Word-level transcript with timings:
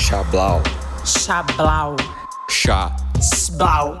Chablau. 0.00 0.62
Chablau. 1.04 1.96
Chá. 2.48 2.96
Sblau. 3.20 3.98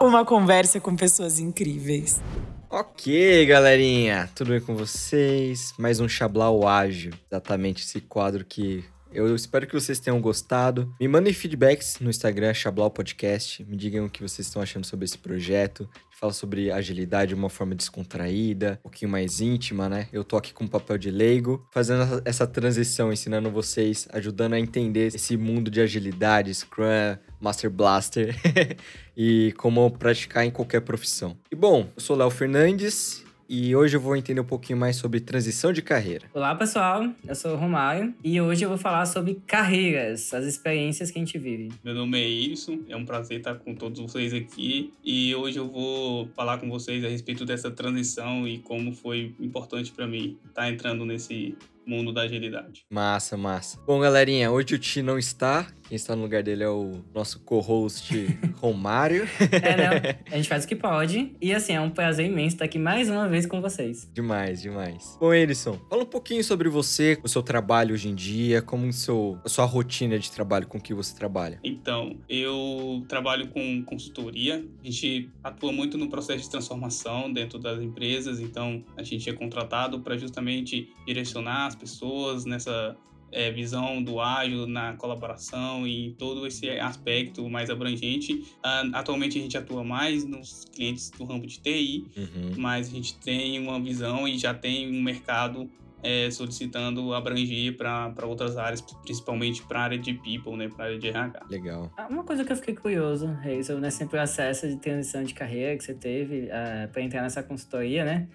Uma 0.00 0.24
conversa 0.24 0.80
com 0.80 0.96
pessoas 0.96 1.38
incríveis. 1.38 2.22
Ok, 2.70 3.44
galerinha, 3.44 4.30
tudo 4.34 4.52
bem 4.52 4.60
com 4.60 4.74
vocês? 4.74 5.74
Mais 5.78 6.00
um 6.00 6.08
Chablau 6.08 6.66
ágil, 6.66 7.12
exatamente 7.30 7.84
esse 7.84 8.00
quadro 8.00 8.42
que 8.42 8.82
eu 9.12 9.34
espero 9.34 9.66
que 9.66 9.74
vocês 9.74 9.98
tenham 9.98 10.20
gostado. 10.20 10.94
Me 11.00 11.08
mandem 11.08 11.32
feedbacks 11.32 11.98
no 12.00 12.10
Instagram, 12.10 12.52
Chablau 12.52 12.90
Podcast. 12.90 13.64
Me 13.64 13.76
digam 13.76 14.06
o 14.06 14.10
que 14.10 14.22
vocês 14.22 14.46
estão 14.46 14.60
achando 14.60 14.84
sobre 14.84 15.04
esse 15.04 15.18
projeto. 15.18 15.88
Fala 16.18 16.32
sobre 16.32 16.70
agilidade 16.70 17.28
de 17.30 17.34
uma 17.34 17.50
forma 17.50 17.74
descontraída, 17.74 18.78
um 18.80 18.82
pouquinho 18.84 19.10
mais 19.10 19.42
íntima, 19.42 19.86
né? 19.86 20.08
Eu 20.10 20.24
tô 20.24 20.38
aqui 20.38 20.52
com 20.52 20.66
papel 20.66 20.96
de 20.96 21.10
leigo, 21.10 21.66
fazendo 21.70 22.22
essa 22.24 22.46
transição, 22.46 23.12
ensinando 23.12 23.50
vocês, 23.50 24.08
ajudando 24.12 24.54
a 24.54 24.58
entender 24.58 25.14
esse 25.14 25.36
mundo 25.36 25.70
de 25.70 25.78
agilidade, 25.78 26.54
Scrum, 26.54 27.18
Master 27.38 27.70
Blaster 27.70 28.34
e 29.14 29.52
como 29.58 29.90
praticar 29.90 30.46
em 30.46 30.50
qualquer 30.50 30.80
profissão. 30.80 31.36
E 31.52 31.54
bom, 31.54 31.90
eu 31.94 32.00
sou 32.00 32.16
Léo 32.16 32.30
Fernandes 32.30 33.25
e 33.48 33.74
hoje 33.74 33.96
eu 33.96 34.00
vou 34.00 34.16
entender 34.16 34.40
um 34.40 34.44
pouquinho 34.44 34.78
mais 34.78 34.96
sobre 34.96 35.20
transição 35.20 35.72
de 35.72 35.82
carreira. 35.82 36.26
Olá, 36.34 36.54
pessoal. 36.54 37.08
Eu 37.26 37.34
sou 37.34 37.52
o 37.52 37.56
Romário 37.56 38.14
e 38.22 38.40
hoje 38.40 38.64
eu 38.64 38.68
vou 38.68 38.78
falar 38.78 39.06
sobre 39.06 39.40
carreiras, 39.46 40.32
as 40.34 40.44
experiências 40.44 41.10
que 41.10 41.18
a 41.18 41.20
gente 41.20 41.38
vive. 41.38 41.72
Meu 41.84 41.94
nome 41.94 42.20
é 42.20 42.28
Ilson, 42.28 42.80
é 42.88 42.96
um 42.96 43.04
prazer 43.04 43.38
estar 43.38 43.54
com 43.54 43.74
todos 43.74 44.00
vocês 44.00 44.32
aqui 44.32 44.92
e 45.04 45.34
hoje 45.34 45.58
eu 45.58 45.68
vou 45.68 46.28
falar 46.34 46.58
com 46.58 46.68
vocês 46.68 47.04
a 47.04 47.08
respeito 47.08 47.44
dessa 47.44 47.70
transição 47.70 48.46
e 48.46 48.58
como 48.58 48.92
foi 48.92 49.34
importante 49.40 49.92
para 49.92 50.06
mim 50.06 50.38
estar 50.48 50.70
entrando 50.70 51.04
nesse 51.04 51.56
mundo 51.86 52.12
da 52.12 52.22
agilidade. 52.22 52.84
Massa, 52.90 53.36
massa. 53.36 53.78
Bom, 53.86 54.00
galerinha, 54.00 54.50
hoje 54.50 54.74
o 54.74 54.78
Ti 54.78 55.02
não 55.02 55.18
está. 55.18 55.68
Quem 55.88 55.94
está 55.94 56.16
no 56.16 56.22
lugar 56.22 56.42
dele 56.42 56.64
é 56.64 56.68
o 56.68 57.00
nosso 57.14 57.40
co-host 57.40 58.12
Romário. 58.58 59.28
É, 59.52 59.76
né? 59.76 60.18
A 60.30 60.36
gente 60.36 60.48
faz 60.48 60.64
o 60.64 60.68
que 60.68 60.74
pode. 60.74 61.36
E 61.40 61.54
assim, 61.54 61.74
é 61.74 61.80
um 61.80 61.90
prazer 61.90 62.26
imenso 62.26 62.56
estar 62.56 62.64
aqui 62.64 62.78
mais 62.78 63.08
uma 63.08 63.28
vez 63.28 63.46
com 63.46 63.60
vocês. 63.60 64.10
Demais, 64.12 64.60
demais. 64.60 65.16
Bom, 65.20 65.32
Edson, 65.32 65.78
fala 65.88 66.02
um 66.02 66.06
pouquinho 66.06 66.42
sobre 66.42 66.68
você, 66.68 67.18
o 67.22 67.28
seu 67.28 67.42
trabalho 67.42 67.94
hoje 67.94 68.08
em 68.08 68.14
dia, 68.16 68.60
como 68.60 68.92
seu, 68.92 69.38
a 69.44 69.48
sua 69.48 69.64
rotina 69.64 70.18
de 70.18 70.30
trabalho, 70.30 70.66
com 70.66 70.80
que 70.80 70.92
você 70.92 71.14
trabalha. 71.14 71.60
Então, 71.62 72.16
eu 72.28 73.04
trabalho 73.08 73.48
com 73.48 73.84
consultoria. 73.84 74.64
A 74.82 74.84
gente 74.84 75.30
atua 75.44 75.70
muito 75.70 75.96
no 75.96 76.08
processo 76.08 76.42
de 76.42 76.50
transformação 76.50 77.32
dentro 77.32 77.60
das 77.60 77.80
empresas, 77.80 78.40
então 78.40 78.84
a 78.96 79.04
gente 79.04 79.30
é 79.30 79.32
contratado 79.32 80.00
para 80.00 80.16
justamente 80.16 80.92
direcionar 81.06 81.66
as 81.66 81.76
pessoas 81.76 82.44
nessa 82.44 82.96
é, 83.36 83.50
visão 83.50 84.02
do 84.02 84.18
ágil, 84.18 84.66
na 84.66 84.94
colaboração 84.94 85.86
e 85.86 86.12
todo 86.18 86.46
esse 86.46 86.70
aspecto 86.70 87.46
mais 87.50 87.68
abrangente. 87.68 88.32
Uh, 88.32 88.90
atualmente 88.94 89.38
a 89.38 89.42
gente 89.42 89.58
atua 89.58 89.84
mais 89.84 90.24
nos 90.24 90.64
clientes 90.74 91.10
do 91.10 91.24
ramo 91.24 91.46
de 91.46 91.60
TI, 91.60 92.06
uhum. 92.16 92.54
mas 92.56 92.88
a 92.88 92.90
gente 92.90 93.18
tem 93.18 93.58
uma 93.60 93.78
visão 93.78 94.26
e 94.26 94.38
já 94.38 94.54
tem 94.54 94.90
um 94.90 95.02
mercado 95.02 95.70
é, 96.02 96.30
solicitando 96.30 97.12
abranger 97.12 97.76
para 97.76 98.26
outras 98.26 98.56
áreas, 98.56 98.80
principalmente 98.80 99.62
para 99.62 99.80
a 99.80 99.82
área 99.82 99.98
de 99.98 100.14
people, 100.14 100.56
né, 100.56 100.68
para 100.68 100.84
a 100.84 100.88
área 100.88 100.98
de 100.98 101.08
RH. 101.08 101.46
Legal. 101.50 101.92
Ah, 101.96 102.06
uma 102.08 102.24
coisa 102.24 102.42
que 102.44 102.52
eu 102.52 102.56
fiquei 102.56 102.74
curioso, 102.74 103.26
Reis, 103.42 103.68
nesse 103.68 104.06
processo 104.06 104.66
de 104.66 104.76
transição 104.76 105.22
de 105.24 105.34
carreira 105.34 105.76
que 105.76 105.84
você 105.84 105.94
teve 105.94 106.46
uh, 106.46 106.88
para 106.90 107.02
entrar 107.02 107.22
nessa 107.22 107.42
consultoria, 107.42 108.04
né? 108.04 108.28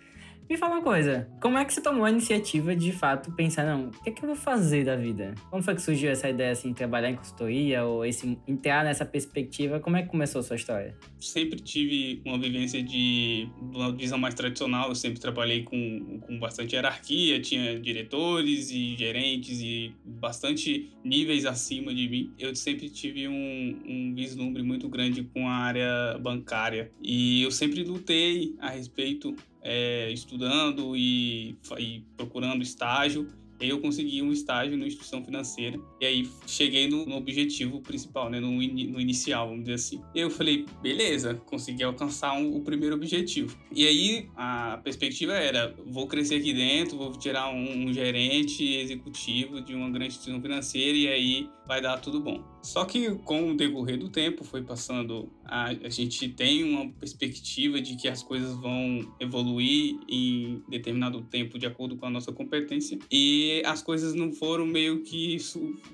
Me 0.51 0.57
fala 0.57 0.75
uma 0.75 0.83
coisa, 0.83 1.29
como 1.41 1.57
é 1.57 1.63
que 1.63 1.73
você 1.73 1.79
tomou 1.79 2.03
a 2.03 2.11
iniciativa 2.11 2.75
de, 2.75 2.91
fato 2.91 3.31
pensar, 3.31 3.65
não, 3.65 3.87
o 3.87 3.91
que 4.03 4.09
é 4.09 4.11
que 4.11 4.21
eu 4.21 4.27
vou 4.27 4.35
fazer 4.35 4.83
da 4.83 4.97
vida? 4.97 5.33
Como 5.49 5.63
foi 5.63 5.73
que 5.73 5.81
surgiu 5.81 6.11
essa 6.11 6.27
ideia, 6.27 6.51
assim, 6.51 6.73
trabalhar 6.73 7.09
em 7.09 7.15
consultoria 7.15 7.85
ou 7.85 8.03
esse, 8.03 8.37
entrar 8.45 8.83
nessa 8.83 9.05
perspectiva? 9.05 9.79
Como 9.79 9.95
é 9.95 10.01
que 10.01 10.09
começou 10.09 10.39
a 10.39 10.43
sua 10.43 10.57
história? 10.57 10.93
Sempre 11.21 11.57
tive 11.61 12.21
uma 12.25 12.37
vivência 12.37 12.83
de 12.83 13.47
uma 13.61 13.93
visão 13.93 14.17
mais 14.17 14.33
tradicional, 14.33 14.89
eu 14.89 14.95
sempre 14.95 15.21
trabalhei 15.21 15.63
com, 15.63 16.19
com 16.19 16.37
bastante 16.37 16.75
hierarquia, 16.75 17.39
tinha 17.39 17.79
diretores 17.79 18.71
e 18.71 18.97
gerentes 18.97 19.61
e 19.61 19.95
bastante 20.03 20.91
níveis 21.01 21.45
acima 21.45 21.95
de 21.95 22.09
mim. 22.09 22.33
Eu 22.37 22.53
sempre 22.55 22.89
tive 22.89 23.25
um, 23.25 23.81
um 23.87 24.13
vislumbre 24.13 24.63
muito 24.63 24.89
grande 24.89 25.23
com 25.23 25.47
a 25.47 25.53
área 25.53 26.17
bancária 26.19 26.91
e 27.01 27.41
eu 27.41 27.51
sempre 27.51 27.85
lutei 27.85 28.53
a 28.59 28.69
respeito 28.71 29.33
é, 29.61 30.11
estudando 30.11 30.95
e, 30.95 31.55
e 31.77 32.03
procurando 32.17 32.61
estágio 32.61 33.27
eu 33.61 33.79
consegui 33.79 34.21
um 34.21 34.31
estágio 34.31 34.77
na 34.77 34.87
instituição 34.87 35.23
financeira 35.23 35.79
e 35.99 36.05
aí 36.05 36.29
cheguei 36.47 36.89
no, 36.89 37.05
no 37.05 37.15
objetivo 37.15 37.79
principal, 37.81 38.29
né, 38.29 38.39
no, 38.39 38.61
in, 38.61 38.87
no, 38.87 38.99
inicial, 38.99 39.49
vamos 39.49 39.63
dizer 39.63 39.75
assim. 39.75 40.01
E 40.15 40.19
eu 40.19 40.29
falei, 40.29 40.65
beleza, 40.81 41.35
consegui 41.45 41.83
alcançar 41.83 42.33
um, 42.33 42.55
o 42.55 42.61
primeiro 42.61 42.95
objetivo. 42.95 43.55
E 43.71 43.85
aí 43.85 44.29
a 44.35 44.79
perspectiva 44.83 45.33
era, 45.33 45.75
vou 45.85 46.07
crescer 46.07 46.35
aqui 46.35 46.53
dentro, 46.53 46.97
vou 46.97 47.11
tirar 47.11 47.49
um, 47.49 47.85
um 47.85 47.93
gerente 47.93 48.63
executivo 48.63 49.61
de 49.61 49.75
uma 49.75 49.89
grande 49.89 50.07
instituição 50.07 50.41
financeira 50.41 50.97
e 50.97 51.07
aí 51.07 51.49
vai 51.71 51.79
dar 51.79 52.01
tudo 52.01 52.19
bom. 52.19 52.43
Só 52.61 52.83
que 52.83 53.15
com 53.23 53.51
o 53.51 53.55
decorrer 53.55 53.97
do 53.97 54.09
tempo 54.09 54.43
foi 54.43 54.61
passando, 54.61 55.31
a, 55.45 55.67
a 55.69 55.89
gente 55.89 56.27
tem 56.27 56.65
uma 56.65 56.91
perspectiva 56.91 57.79
de 57.79 57.95
que 57.95 58.09
as 58.09 58.21
coisas 58.21 58.53
vão 58.57 59.09
evoluir 59.21 59.97
em 60.05 60.61
determinado 60.67 61.21
tempo 61.21 61.57
de 61.57 61.65
acordo 61.65 61.95
com 61.95 62.05
a 62.05 62.09
nossa 62.09 62.33
competência 62.33 62.99
e 63.09 63.63
as 63.65 63.81
coisas 63.81 64.13
não 64.13 64.33
foram 64.33 64.65
meio 64.65 65.01
que 65.01 65.37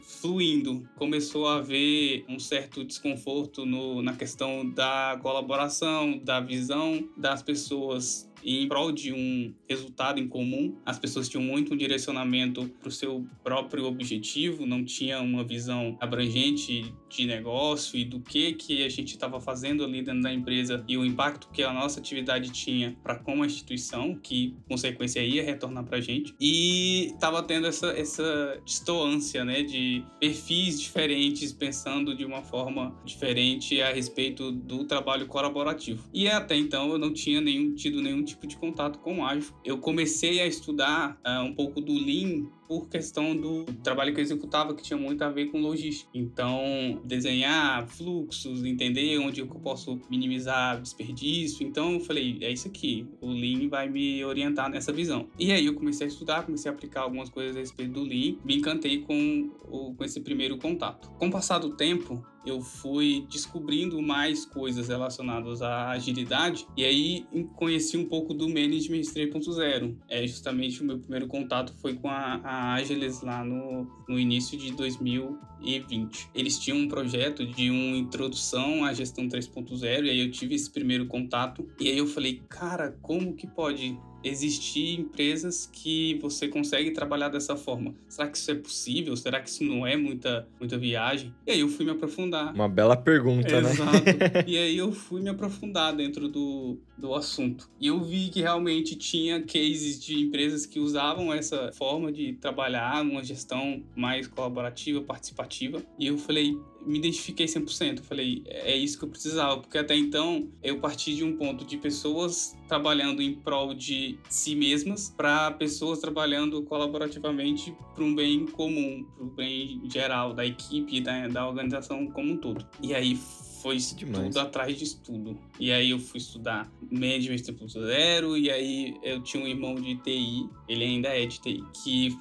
fluindo. 0.01 0.83
Começou 0.95 1.47
a 1.47 1.57
haver 1.57 2.25
um 2.27 2.39
certo 2.39 2.83
desconforto 2.83 3.63
no, 3.63 4.01
na 4.01 4.15
questão 4.15 4.67
da 4.67 5.19
colaboração, 5.21 6.17
da 6.17 6.39
visão 6.39 7.07
das 7.15 7.43
pessoas 7.43 8.26
em 8.47 8.67
prol 8.67 8.91
de 8.91 9.11
um 9.11 9.53
resultado 9.67 10.19
em 10.19 10.27
comum. 10.27 10.75
As 10.85 10.97
pessoas 10.97 11.27
tinham 11.27 11.43
muito 11.43 11.73
um 11.73 11.77
direcionamento 11.77 12.67
para 12.79 12.89
o 12.89 12.91
seu 12.91 13.25
próprio 13.43 13.85
objetivo, 13.85 14.65
não 14.65 14.83
tinha 14.83 15.19
uma 15.21 15.43
visão 15.43 15.97
abrangente 15.99 16.93
de 17.09 17.25
negócio 17.25 17.97
e 17.97 18.05
do 18.05 18.19
que 18.19 18.53
que 18.53 18.83
a 18.83 18.89
gente 18.89 19.13
estava 19.13 19.39
fazendo 19.39 19.83
ali 19.83 20.01
dentro 20.01 20.21
da 20.21 20.33
empresa 20.33 20.83
e 20.87 20.97
o 20.97 21.05
impacto 21.05 21.49
que 21.51 21.63
a 21.63 21.73
nossa 21.73 21.99
atividade 21.99 22.51
tinha 22.51 22.97
para 23.03 23.15
com 23.15 23.43
a 23.43 23.45
instituição, 23.45 24.15
que 24.15 24.55
consequência 24.67 25.19
ia 25.21 25.43
retornar 25.43 25.83
para 25.83 25.97
a 25.97 26.01
gente. 26.01 26.33
E 26.39 27.11
estava 27.13 27.43
tendo 27.43 27.67
essa 27.67 27.87
essa 27.87 28.61
distância, 28.63 29.43
né, 29.43 29.63
de 29.63 30.03
perfis 30.19 30.79
diferentes 30.79 31.51
pensando 31.51 32.15
de 32.15 32.23
uma 32.23 32.41
forma 32.41 32.95
diferente 33.03 33.81
a 33.81 33.91
respeito 33.91 34.51
do 34.51 34.85
trabalho 34.85 35.25
colaborativo. 35.27 36.07
E 36.13 36.27
até 36.27 36.55
então 36.55 36.91
eu 36.91 36.97
não 36.97 37.11
tinha 37.11 37.41
nenhum 37.41 37.73
tido 37.73 38.01
nenhum 38.01 38.23
tipo 38.23 38.36
de 38.45 38.57
contato 38.57 38.99
com 38.99 39.19
o 39.19 39.25
ágil. 39.25 39.53
Eu 39.63 39.79
comecei 39.79 40.39
a 40.41 40.45
estudar 40.45 41.19
uh, 41.25 41.43
um 41.43 41.53
pouco 41.55 41.81
do 41.81 41.93
Lean 41.93 42.45
por 42.67 42.89
questão 42.89 43.35
do 43.35 43.63
trabalho 43.81 44.13
que 44.13 44.19
eu 44.19 44.23
executava 44.23 44.75
que 44.75 44.83
tinha 44.83 44.97
muito 44.97 45.23
a 45.23 45.29
ver 45.29 45.45
com 45.45 45.61
logística. 45.61 46.09
Então, 46.13 47.01
desenhar 47.05 47.87
fluxos, 47.87 48.63
entender 48.65 49.17
onde 49.19 49.39
eu 49.39 49.47
posso 49.47 49.99
minimizar 50.09 50.81
desperdício. 50.81 51.65
Então, 51.65 51.93
eu 51.93 51.99
falei, 52.01 52.37
é 52.41 52.51
isso 52.51 52.67
aqui, 52.67 53.07
o 53.21 53.29
Lean 53.29 53.69
vai 53.69 53.89
me 53.89 54.23
orientar 54.25 54.69
nessa 54.69 54.91
visão. 54.91 55.29
E 55.39 55.51
aí 55.51 55.65
eu 55.65 55.73
comecei 55.73 56.05
a 56.05 56.09
estudar, 56.09 56.43
comecei 56.43 56.69
a 56.69 56.73
aplicar 56.73 57.01
algumas 57.01 57.29
coisas 57.29 57.55
a 57.55 57.59
respeito 57.59 57.93
do 57.93 58.03
Lean, 58.03 58.35
me 58.43 58.57
encantei 58.57 58.99
com, 58.99 59.49
o, 59.69 59.93
com 59.95 60.03
esse 60.03 60.19
primeiro 60.19 60.57
contato. 60.57 61.09
Com 61.11 61.27
o 61.27 61.31
passar 61.31 61.59
do 61.59 61.75
tempo, 61.75 62.23
eu 62.47 62.61
fui 62.61 63.25
descobrindo 63.29 64.01
mais 64.01 64.45
coisas 64.45 64.87
relacionadas 64.87 65.61
à 65.61 65.89
agilidade 65.89 66.67
e 66.75 66.83
aí 66.83 67.25
conheci 67.55 67.97
um 67.97 68.05
pouco 68.05 68.33
do 68.33 68.47
Management 68.47 69.01
3.0. 69.01 69.95
É 70.07 70.25
justamente 70.25 70.81
o 70.81 70.85
meu 70.85 70.99
primeiro 70.99 71.27
contato 71.27 71.73
foi 71.81 71.95
com 71.95 72.09
a, 72.09 72.39
a 72.43 72.73
Agiles 72.73 73.21
lá 73.21 73.43
no, 73.43 73.87
no 74.07 74.19
início 74.19 74.57
de 74.57 74.71
2020. 74.71 76.29
Eles 76.33 76.57
tinham 76.57 76.77
um 76.77 76.87
projeto 76.87 77.45
de 77.45 77.69
uma 77.69 77.97
introdução 77.97 78.85
à 78.85 78.93
gestão 78.93 79.27
3.0 79.27 80.05
e 80.05 80.09
aí 80.09 80.19
eu 80.19 80.31
tive 80.31 80.55
esse 80.55 80.71
primeiro 80.71 81.05
contato 81.07 81.67
e 81.79 81.87
aí 81.89 81.97
eu 81.97 82.07
falei, 82.07 82.41
cara, 82.47 82.97
como 83.01 83.35
que 83.35 83.47
pode 83.47 83.99
existir 84.27 84.99
empresas 84.99 85.69
que 85.71 86.17
você 86.21 86.47
consegue 86.47 86.91
trabalhar 86.91 87.29
dessa 87.29 87.55
forma. 87.55 87.93
Será 88.07 88.27
que 88.27 88.37
isso 88.37 88.51
é 88.51 88.55
possível? 88.55 89.15
Será 89.15 89.41
que 89.41 89.49
isso 89.49 89.63
não 89.63 89.85
é 89.85 89.95
muita, 89.95 90.47
muita 90.59 90.77
viagem? 90.77 91.33
E 91.45 91.51
aí 91.51 91.59
eu 91.59 91.69
fui 91.69 91.85
me 91.85 91.91
aprofundar. 91.91 92.53
Uma 92.53 92.69
bela 92.69 92.95
pergunta, 92.95 93.61
né? 93.61 93.71
Exato. 93.71 93.91
né? 93.93 94.43
e 94.47 94.57
aí 94.57 94.77
eu 94.77 94.91
fui 94.91 95.21
me 95.21 95.29
aprofundar 95.29 95.95
dentro 95.95 96.27
do, 96.27 96.77
do 96.97 97.13
assunto. 97.13 97.69
E 97.79 97.87
eu 97.87 98.03
vi 98.03 98.29
que 98.29 98.41
realmente 98.41 98.95
tinha 98.95 99.41
cases 99.41 99.99
de 99.99 100.19
empresas 100.19 100.65
que 100.65 100.79
usavam 100.79 101.33
essa 101.33 101.71
forma 101.73 102.11
de 102.11 102.33
trabalhar, 102.33 103.01
uma 103.01 103.23
gestão 103.23 103.83
mais 103.95 104.27
colaborativa, 104.27 105.01
participativa. 105.01 105.81
E 105.97 106.07
eu 106.07 106.17
falei, 106.17 106.57
me 106.85 106.99
identifiquei 106.99 107.45
100%. 107.45 108.01
Falei, 108.01 108.43
é 108.45 108.75
isso 108.75 108.97
que 108.97 109.05
eu 109.05 109.09
precisava, 109.09 109.57
porque 109.59 109.77
até 109.77 109.95
então 109.95 110.49
eu 110.63 110.79
parti 110.79 111.15
de 111.15 111.23
um 111.23 111.35
ponto 111.35 111.65
de 111.65 111.77
pessoas 111.77 112.55
trabalhando 112.67 113.21
em 113.21 113.35
prol 113.35 113.73
de 113.73 114.17
si 114.29 114.55
mesmas 114.55 115.13
para 115.15 115.51
pessoas 115.51 115.99
trabalhando 115.99 116.61
colaborativamente 116.63 117.75
para 117.93 118.03
um 118.03 118.15
bem 118.15 118.45
comum, 118.45 119.05
para 119.15 119.25
o 119.25 119.29
bem 119.29 119.81
geral 119.91 120.33
da 120.33 120.45
equipe, 120.45 121.01
da, 121.01 121.27
da 121.27 121.47
organização 121.47 122.07
como 122.07 122.33
um 122.33 122.37
todo. 122.37 122.65
E 122.81 122.93
aí 122.93 123.17
foi 123.61 123.77
Demais. 123.77 124.27
tudo 124.27 124.39
atrás 124.39 124.77
de 124.77 124.83
estudo. 124.83 125.37
E 125.59 125.71
aí 125.71 125.89
eu 125.89 125.99
fui 125.99 126.19
estudar 126.19 126.71
Management 126.91 127.37
3.0 127.37 128.39
e 128.39 128.49
aí 128.49 128.95
eu 129.03 129.21
tinha 129.21 129.43
um 129.43 129.47
irmão 129.47 129.75
de 129.75 129.95
TI, 129.95 130.47
ele 130.67 130.83
ainda 130.83 131.09
é 131.09 131.25
de 131.25 131.39
TI, 131.39 131.63
que 131.83 132.17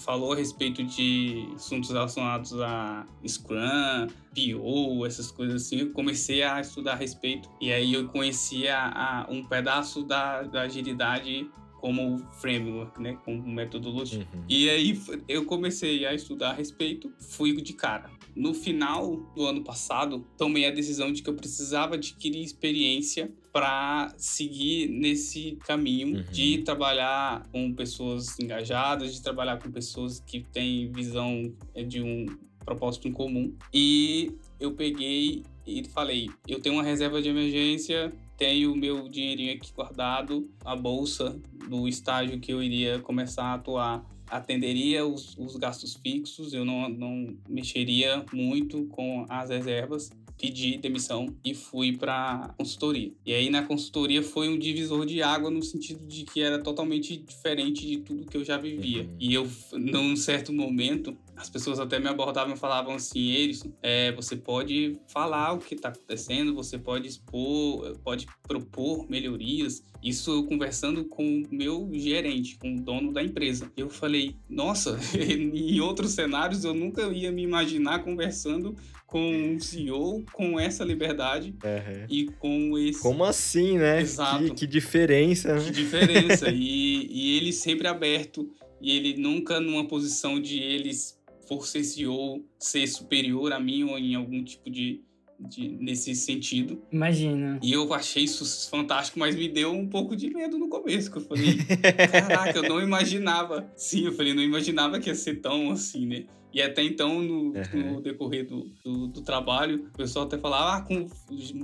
falou 0.00 0.32
a 0.32 0.36
respeito 0.36 0.84
de 0.84 1.48
assuntos 1.54 1.90
relacionados 1.90 2.52
a 2.60 3.06
Scrum, 3.26 4.06
PO, 4.34 5.06
essas 5.06 5.30
coisas 5.30 5.62
assim. 5.62 5.78
Eu 5.78 5.92
comecei 5.92 6.42
a 6.42 6.60
estudar 6.60 6.92
a 6.92 6.96
respeito 6.96 7.48
e 7.60 7.72
aí 7.72 7.94
eu 7.94 8.08
conheci 8.08 8.68
a, 8.68 9.24
a 9.26 9.26
um 9.30 9.44
pedaço 9.44 10.02
da, 10.02 10.42
da 10.42 10.62
agilidade 10.62 11.50
como 11.80 12.24
framework, 12.40 13.02
né, 13.02 13.18
como 13.24 13.42
metodologia. 13.42 14.26
Uhum. 14.32 14.44
E 14.48 14.70
aí 14.70 15.00
eu 15.26 15.44
comecei 15.44 16.06
a 16.06 16.14
estudar 16.14 16.50
a 16.50 16.52
respeito, 16.52 17.12
fui 17.18 17.60
de 17.60 17.72
cara. 17.72 18.08
No 18.34 18.54
final 18.54 19.16
do 19.36 19.44
ano 19.46 19.62
passado, 19.62 20.26
tomei 20.38 20.66
a 20.66 20.70
decisão 20.70 21.12
de 21.12 21.22
que 21.22 21.28
eu 21.28 21.34
precisava 21.34 21.94
adquirir 21.96 22.42
experiência 22.42 23.30
para 23.52 24.12
seguir 24.16 24.88
nesse 24.88 25.58
caminho 25.66 26.16
Uhum. 26.18 26.24
de 26.32 26.58
trabalhar 26.58 27.46
com 27.52 27.72
pessoas 27.74 28.38
engajadas, 28.40 29.14
de 29.14 29.22
trabalhar 29.22 29.58
com 29.58 29.70
pessoas 29.70 30.20
que 30.20 30.40
têm 30.52 30.90
visão 30.90 31.52
eh, 31.74 31.84
de 31.84 32.00
um 32.02 32.24
propósito 32.64 33.06
em 33.08 33.12
comum. 33.12 33.54
E 33.74 34.32
eu 34.58 34.72
peguei 34.72 35.42
e 35.66 35.84
falei: 35.84 36.30
eu 36.48 36.58
tenho 36.60 36.76
uma 36.76 36.82
reserva 36.82 37.20
de 37.20 37.28
emergência, 37.28 38.12
tenho 38.38 38.72
o 38.72 38.76
meu 38.76 39.08
dinheirinho 39.08 39.54
aqui 39.54 39.70
guardado, 39.74 40.48
a 40.64 40.74
bolsa 40.74 41.38
do 41.68 41.86
estágio 41.86 42.40
que 42.40 42.52
eu 42.52 42.62
iria 42.62 42.98
começar 43.00 43.44
a 43.44 43.54
atuar 43.54 44.04
atenderia 44.32 45.06
os, 45.06 45.36
os 45.36 45.56
gastos 45.56 45.94
fixos, 45.94 46.54
eu 46.54 46.64
não, 46.64 46.88
não 46.88 47.36
mexeria 47.48 48.24
muito 48.32 48.86
com 48.86 49.26
as 49.28 49.50
reservas. 49.50 50.10
Pedi 50.38 50.76
demissão 50.78 51.26
e 51.44 51.54
fui 51.54 51.96
para 51.96 52.52
consultoria. 52.56 53.12
E 53.24 53.32
aí 53.32 53.48
na 53.48 53.62
consultoria 53.62 54.22
foi 54.22 54.48
um 54.48 54.58
divisor 54.58 55.06
de 55.06 55.22
água 55.22 55.50
no 55.50 55.62
sentido 55.62 56.04
de 56.04 56.24
que 56.24 56.40
era 56.40 56.58
totalmente 56.58 57.16
diferente 57.16 57.86
de 57.86 57.98
tudo 57.98 58.26
que 58.26 58.36
eu 58.36 58.44
já 58.44 58.56
vivia. 58.56 59.02
Uhum. 59.02 59.16
E 59.20 59.34
eu, 59.34 59.48
num 59.72 60.16
certo 60.16 60.52
momento, 60.52 61.16
as 61.36 61.48
pessoas 61.48 61.80
até 61.80 61.98
me 61.98 62.08
abordavam 62.08 62.54
e 62.54 62.58
falavam 62.58 62.94
assim, 62.94 63.30
Erison, 63.30 63.72
é, 63.82 64.12
você 64.12 64.36
pode 64.36 64.98
falar 65.08 65.52
o 65.52 65.58
que 65.58 65.74
está 65.74 65.88
acontecendo, 65.88 66.54
você 66.54 66.78
pode 66.78 67.08
expor, 67.08 67.98
pode 67.98 68.26
propor 68.46 69.08
melhorias. 69.08 69.82
Isso 70.02 70.30
eu 70.30 70.44
conversando 70.44 71.04
com 71.04 71.24
o 71.42 71.54
meu 71.54 71.88
gerente, 71.92 72.58
com 72.58 72.74
o 72.74 72.80
dono 72.80 73.12
da 73.12 73.22
empresa. 73.22 73.70
Eu 73.76 73.88
falei, 73.88 74.36
nossa, 74.48 74.98
em 75.16 75.80
outros 75.80 76.12
cenários 76.12 76.64
eu 76.64 76.74
nunca 76.74 77.02
ia 77.08 77.30
me 77.32 77.42
imaginar 77.42 78.00
conversando 78.04 78.76
com 79.06 79.20
um 79.30 79.60
CEO 79.60 80.24
com 80.32 80.58
essa 80.58 80.82
liberdade 80.84 81.54
Uhum. 81.62 82.06
e 82.08 82.24
com 82.38 82.78
esse 82.78 83.00
Como 83.02 83.24
assim, 83.24 83.76
né? 83.76 84.00
Exato. 84.00 84.42
Que, 84.44 84.50
que 84.54 84.66
diferença, 84.66 85.54
que 85.58 85.64
né? 85.64 85.70
diferença. 85.70 86.48
e, 86.50 87.06
e 87.10 87.36
ele 87.36 87.52
sempre 87.52 87.86
aberto, 87.86 88.50
e 88.80 88.96
ele 88.96 89.16
nunca 89.20 89.60
numa 89.60 89.86
posição 89.86 90.40
de 90.40 90.58
eles, 90.58 91.18
por 91.56 91.66
ser 91.66 91.84
CEO, 91.84 92.44
ser 92.58 92.86
superior 92.86 93.52
a 93.52 93.60
mim 93.60 93.84
ou 93.84 93.98
em 93.98 94.14
algum 94.14 94.42
tipo 94.42 94.70
de, 94.70 95.02
de. 95.38 95.68
nesse 95.68 96.14
sentido. 96.14 96.82
Imagina. 96.90 97.58
E 97.62 97.72
eu 97.72 97.92
achei 97.92 98.24
isso 98.24 98.70
fantástico, 98.70 99.18
mas 99.18 99.34
me 99.34 99.48
deu 99.48 99.72
um 99.72 99.88
pouco 99.88 100.16
de 100.16 100.30
medo 100.30 100.58
no 100.58 100.68
começo, 100.68 101.10
que 101.10 101.18
eu 101.18 101.22
falei, 101.22 101.58
caraca, 102.10 102.58
eu 102.58 102.68
não 102.68 102.80
imaginava. 102.80 103.70
Sim, 103.76 104.06
eu 104.06 104.12
falei, 104.12 104.34
não 104.34 104.42
imaginava 104.42 104.98
que 104.98 105.08
ia 105.08 105.14
ser 105.14 105.36
tão 105.40 105.70
assim, 105.70 106.06
né? 106.06 106.24
E 106.52 106.60
até 106.60 106.82
então, 106.82 107.20
no, 107.22 107.52
Uhum. 107.52 107.94
no 107.94 108.00
decorrer 108.02 108.46
do, 108.46 108.70
do, 108.84 109.06
do 109.08 109.20
trabalho, 109.22 109.86
o 109.94 109.96
pessoal 109.96 110.26
até 110.26 110.36
falava, 110.38 110.76
ah, 110.76 110.80
com- 110.82 111.06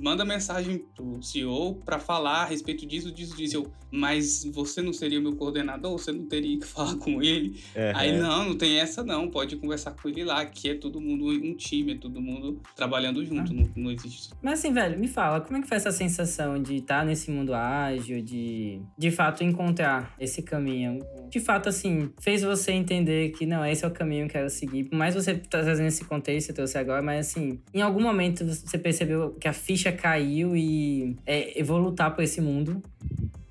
manda 0.01 0.25
mensagem 0.25 0.79
pro 0.95 1.21
CEO 1.21 1.75
para 1.85 1.99
falar 1.99 2.43
a 2.43 2.45
respeito 2.45 2.85
disso, 2.85 3.11
disso, 3.11 3.35
disso. 3.35 3.55
Eu, 3.57 3.71
mas 3.91 4.45
você 4.53 4.81
não 4.81 4.93
seria 4.93 5.19
meu 5.19 5.35
coordenador? 5.35 5.91
Você 5.97 6.11
não 6.11 6.25
teria 6.25 6.57
que 6.59 6.65
falar 6.67 6.95
com 6.95 7.21
ele? 7.21 7.59
Aí, 7.95 8.11
Uhum. 8.13 8.19
não, 8.19 8.45
não 8.49 8.55
tem 8.57 8.79
essa 8.79 9.03
não, 9.03 9.29
pode 9.29 9.55
conversar 9.57 9.91
com 9.91 10.07
ele 10.09 10.23
lá, 10.23 10.45
que 10.45 10.69
é 10.69 10.75
todo 10.75 10.99
mundo 11.01 11.25
um 11.27 11.53
time, 11.55 11.93
é 11.93 11.95
todo 11.97 12.19
mundo 12.21 12.59
trabalhando 12.75 13.23
junto, 13.25 13.51
Ah. 13.51 13.55
não, 13.55 13.69
não 13.75 13.91
existe 13.91 14.19
isso. 14.21 14.37
Mas 14.41 14.59
assim, 14.59 14.73
velho, 14.73 14.97
me 14.99 15.07
fala, 15.07 15.41
como 15.41 15.57
é 15.57 15.61
que 15.61 15.67
foi 15.67 15.77
essa 15.77 15.91
sensação 15.91 16.61
de 16.61 16.75
estar 16.77 17.05
nesse 17.05 17.29
mundo 17.31 17.53
ágil, 17.53 18.21
de 18.21 18.81
de 18.97 19.11
fato 19.11 19.43
encontrar 19.43 20.15
esse 20.19 20.41
caminho? 20.41 20.99
De 21.29 21.39
fato, 21.39 21.69
assim, 21.69 22.09
fez 22.19 22.41
você 22.41 22.71
entender 22.71 23.29
que 23.31 23.45
não, 23.45 23.63
esse 23.65 23.83
é 23.85 23.87
o 23.87 23.91
caminho 23.91 24.25
que 24.25 24.31
eu 24.31 24.39
quero 24.41 24.49
seguir. 24.49 24.78
Por 24.83 24.95
mais 24.95 25.15
você 25.15 25.35
tá 25.35 25.61
trazendo 25.61 25.87
esse 25.87 26.05
contexto 26.05 26.47
que 26.47 26.47
você 26.47 26.53
trouxe 26.53 26.77
agora, 26.77 27.01
mas 27.01 27.27
assim, 27.27 27.59
em 27.73 27.81
algum 27.81 28.01
momento 28.01 28.45
você 28.45 28.77
percebeu 28.77 29.35
que 29.39 29.47
a 29.47 29.53
ficha 29.53 29.91
caiu 29.91 30.55
e 30.55 31.15
é, 31.25 31.59
eu 31.59 31.65
vou 31.65 31.77
lutar 31.77 32.13
por 32.15 32.23
esse 32.23 32.41
mundo. 32.41 32.81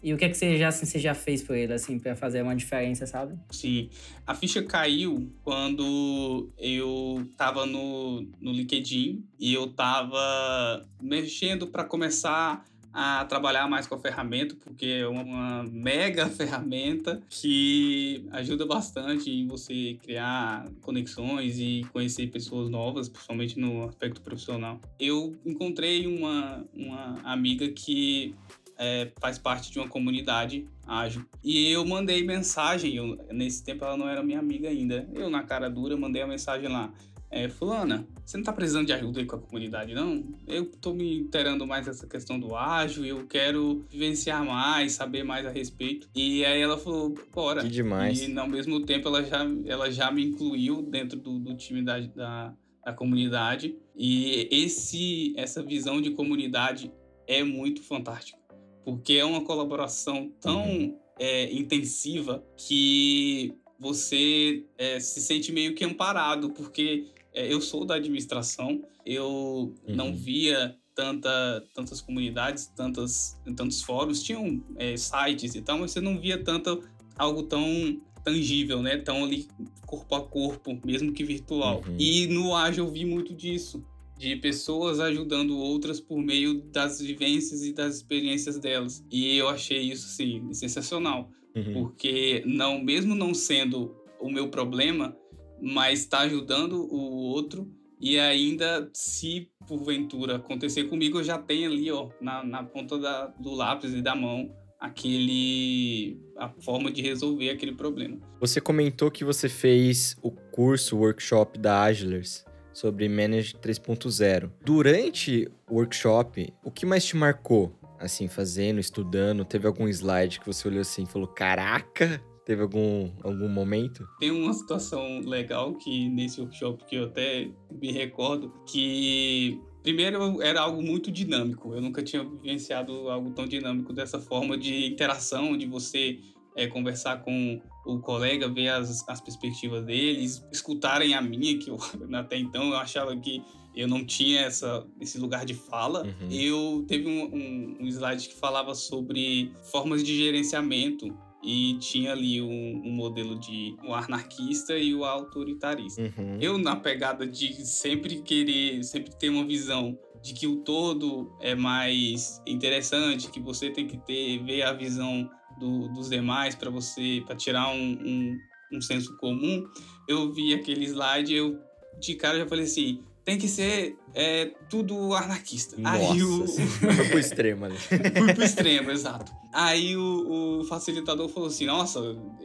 E 0.01 0.15
o 0.15 0.17
que 0.17 0.25
é 0.25 0.29
que 0.29 0.37
você 0.37 0.57
já, 0.57 0.69
assim, 0.69 0.87
você 0.87 0.99
já 0.99 1.13
fez 1.13 1.43
por 1.43 1.57
ele, 1.57 1.73
assim, 1.73 1.99
pra 1.99 2.15
fazer 2.15 2.41
uma 2.41 2.55
diferença, 2.55 3.05
sabe? 3.05 3.37
Sim, 3.51 3.91
a 4.25 4.33
ficha 4.33 4.63
caiu 4.63 5.29
quando 5.43 6.49
eu 6.57 7.29
tava 7.37 7.67
no, 7.67 8.23
no 8.41 8.53
LinkedIn 8.53 9.25
e 9.39 9.53
eu 9.53 9.67
tava 9.67 10.87
mexendo 11.03 11.67
para 11.67 11.83
começar 11.83 12.65
a 12.93 13.25
trabalhar 13.25 13.69
mais 13.69 13.87
com 13.87 13.95
a 13.95 13.99
ferramenta, 13.99 14.57
porque 14.57 14.87
é 14.87 15.07
uma, 15.09 15.63
mega 15.65 16.27
ferramenta 16.31 17.23
que 17.29 18.25
ajuda 18.33 18.67
bastante 18.67 19.31
em 19.31 19.47
você 19.47 19.99
criar 20.03 20.69
conexões 20.81 21.59
e 21.59 21.87
conhecer 21.93 22.27
pessoas 22.29 22.69
novas, 22.69 23.09
principalmente 23.09 23.59
no 23.59 23.85
aspecto 23.85 24.21
profissional. 24.21 24.81
Eu 24.99 25.37
encontrei 25.45 26.07
uma, 26.07 26.65
uma 26.75 27.21
amiga 27.25 27.69
que 27.69 28.35
é, 28.79 29.11
faz 29.21 29.39
parte 29.39 29.73
de 29.73 29.79
uma 29.79 29.89
comunidade 29.89 30.65
ágil. 30.87 31.25
E 31.43 31.69
eu 31.71 31.85
mandei 31.85 32.23
mensagem, 32.25 32.95
eu- 32.95 33.19
nesse 33.33 33.63
tempo 33.65 33.85
ela 33.85 33.97
não 33.97 34.09
era 34.09 34.23
minha 34.23 34.39
amiga 34.39 34.69
ainda. 34.69 35.07
Eu, 35.13 35.29
na 35.29 35.43
cara 35.43 35.69
dura, 35.69 35.97
mandei 35.97 36.23
a 36.23 36.27
mensagem 36.27 36.69
lá. 36.69 36.93
É, 37.31 37.47
fulana, 37.49 38.07
você 38.25 38.39
não 38.39 38.45
tá 38.45 38.53
precisando 38.55 38.87
de 38.87 38.93
ajuda 38.95 39.21
aí 39.21 39.27
com 39.27 39.37
a 39.37 39.39
comunidade, 39.39 39.95
não? 39.95 40.25
Eu 40.47 40.65
tô 40.65 40.95
me 40.95 41.19
inteirando 41.19 41.67
mais 41.67 41.85
dessa 41.85 42.07
questão 42.07 42.41
do 42.41 42.57
ágil, 42.57 43.05
eu 43.05 43.27
quero 43.27 43.85
vivenciar 43.91 44.43
mais, 44.45 44.93
saber 44.93 45.25
mais 45.25 45.45
a 45.45 45.51
respeito. 45.51 46.09
E 46.15 46.43
aí 46.45 46.61
ela 46.61 46.79
falou, 46.79 47.15
bora. 47.35 47.63
Que 47.63 47.69
demais. 47.69 48.27
E 48.27 48.39
ao 48.39 48.49
mesmo 48.49 48.81
tempo 48.87 49.09
ela 49.09 49.23
já, 49.23 49.47
ela 49.67 49.91
já 49.91 50.11
me 50.11 50.25
incluiu 50.25 50.81
dentro 50.81 51.19
do, 51.21 51.39
do 51.39 51.55
time 51.55 51.83
da, 51.83 52.01
da, 52.01 52.55
da 52.83 52.93
comunidade. 52.95 53.77
E 53.95 54.49
esse, 54.51 55.35
essa 55.37 55.63
visão 55.63 56.01
de 56.01 56.13
comunidade 56.13 56.91
é 57.27 57.45
muito 57.45 57.83
fantástica. 57.83 58.39
Porque 58.85 59.13
é 59.15 59.25
uma 59.25 59.43
colaboração 59.43 60.33
tão 60.41 60.65
Uhum. 60.67 60.99
é, 61.19 61.53
intensiva 61.53 62.43
que 62.57 63.53
você 63.79 64.65
é, 64.79 64.99
se 64.99 65.21
sente 65.21 65.53
meio 65.53 65.75
que 65.75 65.85
amparado, 65.85 66.51
porque 66.51 67.07
eu 67.47 67.61
sou 67.61 67.85
da 67.85 67.95
administração, 67.97 68.83
eu 69.05 69.75
não 69.87 70.09
Uhum. 70.09 70.15
via 70.15 70.77
tanta, 70.95 71.65
tantas 71.75 72.01
comunidades, 72.01 72.67
tantas, 72.75 73.41
tantos 73.57 73.83
fóruns, 73.83 74.23
tinham 74.23 74.63
é, 74.77 74.97
sites 74.97 75.55
e 75.55 75.63
tal, 75.63 75.79
mas 75.79 75.93
você 75.93 76.01
não 76.01 76.19
via 76.19 76.43
tanto 76.43 76.83
algo 77.17 77.45
tão 77.45 78.01
tangível, 78.25 78.83
né? 78.83 78.97
Tão 78.99 79.25
ali 79.25 79.47
corpo 79.87 80.15
a 80.15 80.21
corpo, 80.21 80.79
mesmo 80.85 81.13
que 81.13 81.23
virtual. 81.25 81.83
Uhum. 81.87 81.97
E 81.99 82.27
no 82.27 82.55
ágil 82.55 82.85
eu 82.87 82.91
vi 82.93 83.05
muito 83.05 83.33
disso, 83.33 83.83
de 84.19 84.35
pessoas 84.37 84.99
ajudando 84.99 85.57
outras 85.57 86.01
por 86.01 86.19
meio 86.21 86.61
das 86.73 87.01
vivências 87.01 87.63
e 87.65 87.73
das 87.73 87.97
experiências 87.97 88.59
delas. 88.59 89.05
E 89.11 89.37
eu 89.37 89.49
achei 89.49 89.81
isso 89.81 90.07
assim 90.07 90.53
sensacional, 90.53 91.31
Uhum. 91.55 91.73
porque 91.73 92.43
não, 92.45 92.83
mesmo 92.83 93.15
não 93.15 93.33
sendo 93.33 93.95
o 94.21 94.29
meu 94.29 94.49
problema, 94.49 95.17
mas 95.61 96.01
está 96.01 96.21
ajudando 96.21 96.75
o 96.75 96.99
outro 96.99 97.71
e 98.01 98.19
ainda 98.19 98.89
se 98.93 99.51
porventura 99.67 100.37
acontecer 100.37 100.85
comigo, 100.85 101.19
eu 101.19 101.25
já 101.25 101.39
tenho 101.39 101.71
ali, 101.71 101.91
ó, 101.91 102.09
na, 102.21 102.45
na 102.45 102.63
ponta 102.63 102.99
da, 102.99 103.27
do 103.27 103.55
lápis 103.55 103.93
e 103.93 104.01
da 104.01 104.15
mão 104.15 104.51
aquele 104.79 106.21
a 106.37 106.49
forma 106.49 106.91
de 106.91 107.03
resolver 107.03 107.51
aquele 107.51 107.75
problema. 107.75 108.19
Você 108.41 108.61
comentou 108.61 109.11
que 109.11 109.25
você 109.25 109.49
fez 109.49 110.17
o 110.23 110.31
curso, 110.31 110.97
o 110.97 111.01
workshop 111.01 111.59
da 111.59 111.83
Agilers 111.83 112.45
sobre 112.73 113.09
Manage 113.09 113.55
3.0. 113.55 114.53
Durante 114.65 115.51
o 115.69 115.75
workshop, 115.75 116.53
o 116.63 116.71
que 116.71 116.87
mais 116.87 117.05
te 117.05 117.17
marcou? 117.17 117.75
Assim, 117.99 118.29
fazendo, 118.29 118.79
estudando, 118.79 119.45
teve 119.45 119.67
algum 119.67 119.89
slide 119.89 120.39
que 120.39 120.47
você 120.47 120.69
olhou 120.69 120.83
assim 120.83 121.03
e 121.03 121.07
falou: 121.07 121.27
Caraca! 121.27 122.23
Teve 122.49 122.63
algum, 122.63 123.11
algum 123.23 123.47
momento? 123.47 124.09
Tem 124.19 124.31
uma 124.31 124.55
situação 124.55 125.21
legal 125.21 125.75
que 125.75 126.09
nesse 126.09 126.41
workshop 126.41 126.83
que 126.87 126.97
eu 126.97 127.05
até 127.05 127.51
me 127.71 127.93
recordo 127.93 128.51
que 128.65 129.61
Primeiro, 129.83 130.41
era 130.41 130.63
algo 130.63 130.83
muito 130.83 131.11
dinâmico. 131.11 131.75
Eu 131.75 131.83
nunca 131.83 132.03
tinha 132.03 132.25
vivenciado 132.25 133.11
algo 133.11 133.33
tão 133.33 133.47
dinâmico 133.47 133.93
dessa 133.93 134.19
forma 134.19 134.57
de 134.57 134.87
interação, 134.87 135.59
de 135.59 135.67
você 135.67 136.21
é, 136.57 136.67
conversar 136.67 137.23
com 137.23 137.61
o 137.85 137.99
colega, 137.99 138.49
ver 138.49 138.69
as, 138.69 139.07
as 139.07 139.21
perspectivas 139.21 139.85
deles, 139.85 140.43
escutarem 140.51 141.13
a 141.13 141.21
minha, 141.21 141.59
que 141.59 141.69
eu, 141.69 141.77
até 142.17 142.39
então 142.39 142.71
eu 142.71 142.77
achava 142.79 143.15
que 143.15 143.43
eu 143.77 143.87
não 143.87 144.07
tinha 144.07 144.41
essa, 144.41 144.87
esse 144.99 145.19
lugar 145.19 145.45
de 145.45 145.53
fala. 145.53 146.03
Uhum. 146.03 146.31
Eu 146.31 146.85
teve 146.89 147.07
um, 147.07 147.25
um, 147.25 147.77
um, 147.83 147.87
slide 147.87 148.27
que 148.27 148.35
falava 148.35 148.75
sobre 148.75 149.53
formas 149.71 150.03
de 150.03 150.17
gerenciamento 150.17 151.15
e 151.43 151.79
tinha 151.79 152.13
ali 152.13 152.43
um, 152.43 152.83
um 152.85 152.91
modelo 152.91 153.39
de 153.39 153.77
o 153.83 153.91
um 153.91 153.95
anarquista 153.95 154.77
e 154.77 154.95
o 154.95 155.05
autoritarista. 155.05 156.03
Uhum. 156.03 156.39
Eu 156.41 156.59
na 156.59 156.77
pegada 156.77 157.27
de 157.27 157.65
sempre 157.65 158.23
querer, 158.23 158.83
sempre 158.83 159.15
ter 159.17 159.29
uma 159.29 159.45
visão 159.45 159.99
de 160.23 160.35
que 160.35 160.47
o 160.47 160.57
todo 160.57 161.33
é 161.41 161.55
mais 161.55 162.43
interessante, 162.47 163.31
que 163.31 163.41
você 163.41 163.71
tem 163.71 163.87
que 163.87 163.99
ter 163.99 164.43
ver 164.43 164.63
a 164.63 164.73
visão 164.73 165.31
do, 165.59 165.89
dos 165.89 166.09
demais 166.11 166.55
para 166.55 166.71
você 166.71 167.23
para 167.25 167.37
tirar 167.37 167.69
um, 167.71 167.93
um, 167.93 168.39
um 168.73 168.81
senso 168.81 169.17
comum. 169.19 169.65
Eu 170.09 170.33
vi 170.33 170.55
aquele 170.55 170.85
slide, 170.85 171.35
eu 171.35 171.59
de 172.01 172.15
cara 172.15 172.39
já 172.39 172.47
falei 172.47 172.65
assim, 172.65 173.03
tem 173.29 173.37
que 173.37 173.47
ser 173.47 173.99
é, 174.15 174.47
tudo 174.71 175.13
anarquista. 175.13 175.77
Nossa, 175.79 176.13
Aí 176.15 176.23
o. 176.23 176.47
Foi 176.47 177.09
pro 177.11 177.19
extremo 177.19 177.67
ali. 177.67 177.77
Foi 178.17 178.33
pro 178.33 178.43
extremo, 178.43 178.91
exato. 178.91 179.31
Aí 179.53 179.95
o, 179.99 180.61
o, 180.61 180.65
facilitador 180.65 181.29
falou 181.29 181.51
assim: 181.51 181.67
nossa, 181.67 182.01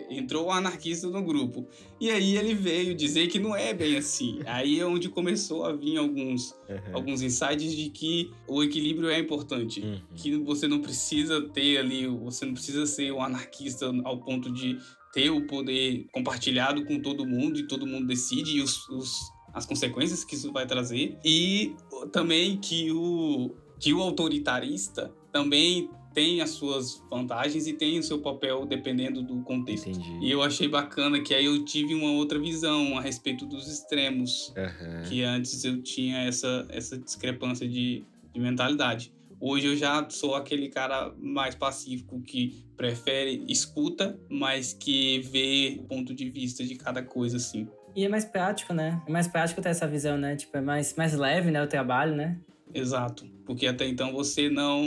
entrou 0.09 0.43
o 0.43 0.47
um 0.47 0.51
anarquista 0.51 1.07
no 1.07 1.23
grupo. 1.23 1.65
E 2.01 2.11
aí 2.11 2.35
ele 2.35 2.53
veio 2.53 2.93
dizer 2.93 3.27
que 3.27 3.39
não 3.39 3.55
é 3.55 3.73
bem 3.73 3.95
assim. 3.95 4.41
Aí 4.45 4.81
é 4.81 4.85
onde 4.85 5.07
começou 5.07 5.63
a 5.63 5.71
vir 5.71 5.97
alguns, 5.97 6.51
uhum. 6.67 6.95
alguns 6.95 7.21
insights 7.21 7.73
de 7.73 7.89
que 7.89 8.29
o 8.45 8.61
equilíbrio 8.61 9.09
é 9.09 9.17
importante. 9.17 9.79
Uhum. 9.79 10.01
Que 10.17 10.35
você 10.39 10.67
não 10.67 10.81
precisa 10.81 11.39
ter 11.47 11.77
ali, 11.77 12.07
você 12.07 12.45
não 12.45 12.53
precisa 12.53 12.85
ser 12.85 13.09
um 13.13 13.21
anarquista 13.23 13.89
ao 14.03 14.19
ponto 14.19 14.51
de 14.51 14.77
ter 15.13 15.29
o 15.29 15.47
poder 15.47 16.07
compartilhado 16.11 16.83
com 16.83 16.99
todo 16.99 17.25
mundo 17.25 17.57
e 17.57 17.67
todo 17.67 17.87
mundo 17.87 18.05
decide 18.05 18.57
e 18.57 18.61
os, 18.61 18.89
os 18.89 19.32
as 19.53 19.65
consequências 19.65 20.23
que 20.23 20.35
isso 20.35 20.51
vai 20.51 20.65
trazer 20.65 21.17
e 21.23 21.75
também 22.11 22.57
que 22.57 22.91
o 22.91 23.51
que 23.79 23.93
o 23.93 24.01
autoritarista 24.01 25.13
também 25.31 25.89
tem 26.13 26.41
as 26.41 26.51
suas 26.51 27.03
vantagens 27.09 27.67
e 27.67 27.73
tem 27.73 27.99
o 27.99 28.03
seu 28.03 28.19
papel 28.19 28.65
dependendo 28.65 29.21
do 29.21 29.41
contexto. 29.41 29.89
Entendi. 29.89 30.19
E 30.21 30.31
eu 30.31 30.41
achei 30.41 30.67
bacana 30.67 31.19
que 31.19 31.33
aí 31.33 31.45
eu 31.45 31.65
tive 31.65 31.93
uma 31.93 32.11
outra 32.11 32.39
visão 32.39 32.97
a 32.97 33.01
respeito 33.01 33.45
dos 33.45 33.67
extremos, 33.67 34.53
uhum. 34.55 35.09
que 35.09 35.23
antes 35.23 35.63
eu 35.65 35.81
tinha 35.81 36.19
essa, 36.19 36.65
essa 36.69 36.97
discrepância 36.97 37.67
de, 37.67 38.05
de 38.31 38.39
mentalidade. 38.39 39.11
Hoje 39.39 39.67
eu 39.67 39.75
já 39.75 40.07
sou 40.09 40.35
aquele 40.35 40.69
cara 40.69 41.13
mais 41.19 41.55
pacífico 41.55 42.21
que 42.21 42.63
prefere 42.77 43.43
escuta, 43.49 44.17
mas 44.29 44.71
que 44.71 45.19
vê 45.19 45.77
o 45.81 45.83
ponto 45.83 46.13
de 46.13 46.29
vista 46.29 46.63
de 46.63 46.75
cada 46.75 47.03
coisa 47.03 47.37
assim. 47.37 47.67
E 47.95 48.05
é 48.05 48.09
mais 48.09 48.25
prático, 48.25 48.73
né? 48.73 49.01
É 49.07 49.11
mais 49.11 49.27
prático 49.27 49.61
ter 49.61 49.69
essa 49.69 49.87
visão, 49.87 50.17
né? 50.17 50.35
Tipo, 50.35 50.57
é 50.57 50.61
mais, 50.61 50.95
mais 50.95 51.13
leve, 51.13 51.51
né? 51.51 51.63
O 51.63 51.67
trabalho, 51.67 52.15
né? 52.15 52.37
Exato, 52.73 53.27
porque 53.45 53.67
até 53.67 53.87
então 53.87 54.11
você 54.11 54.49
não 54.49 54.81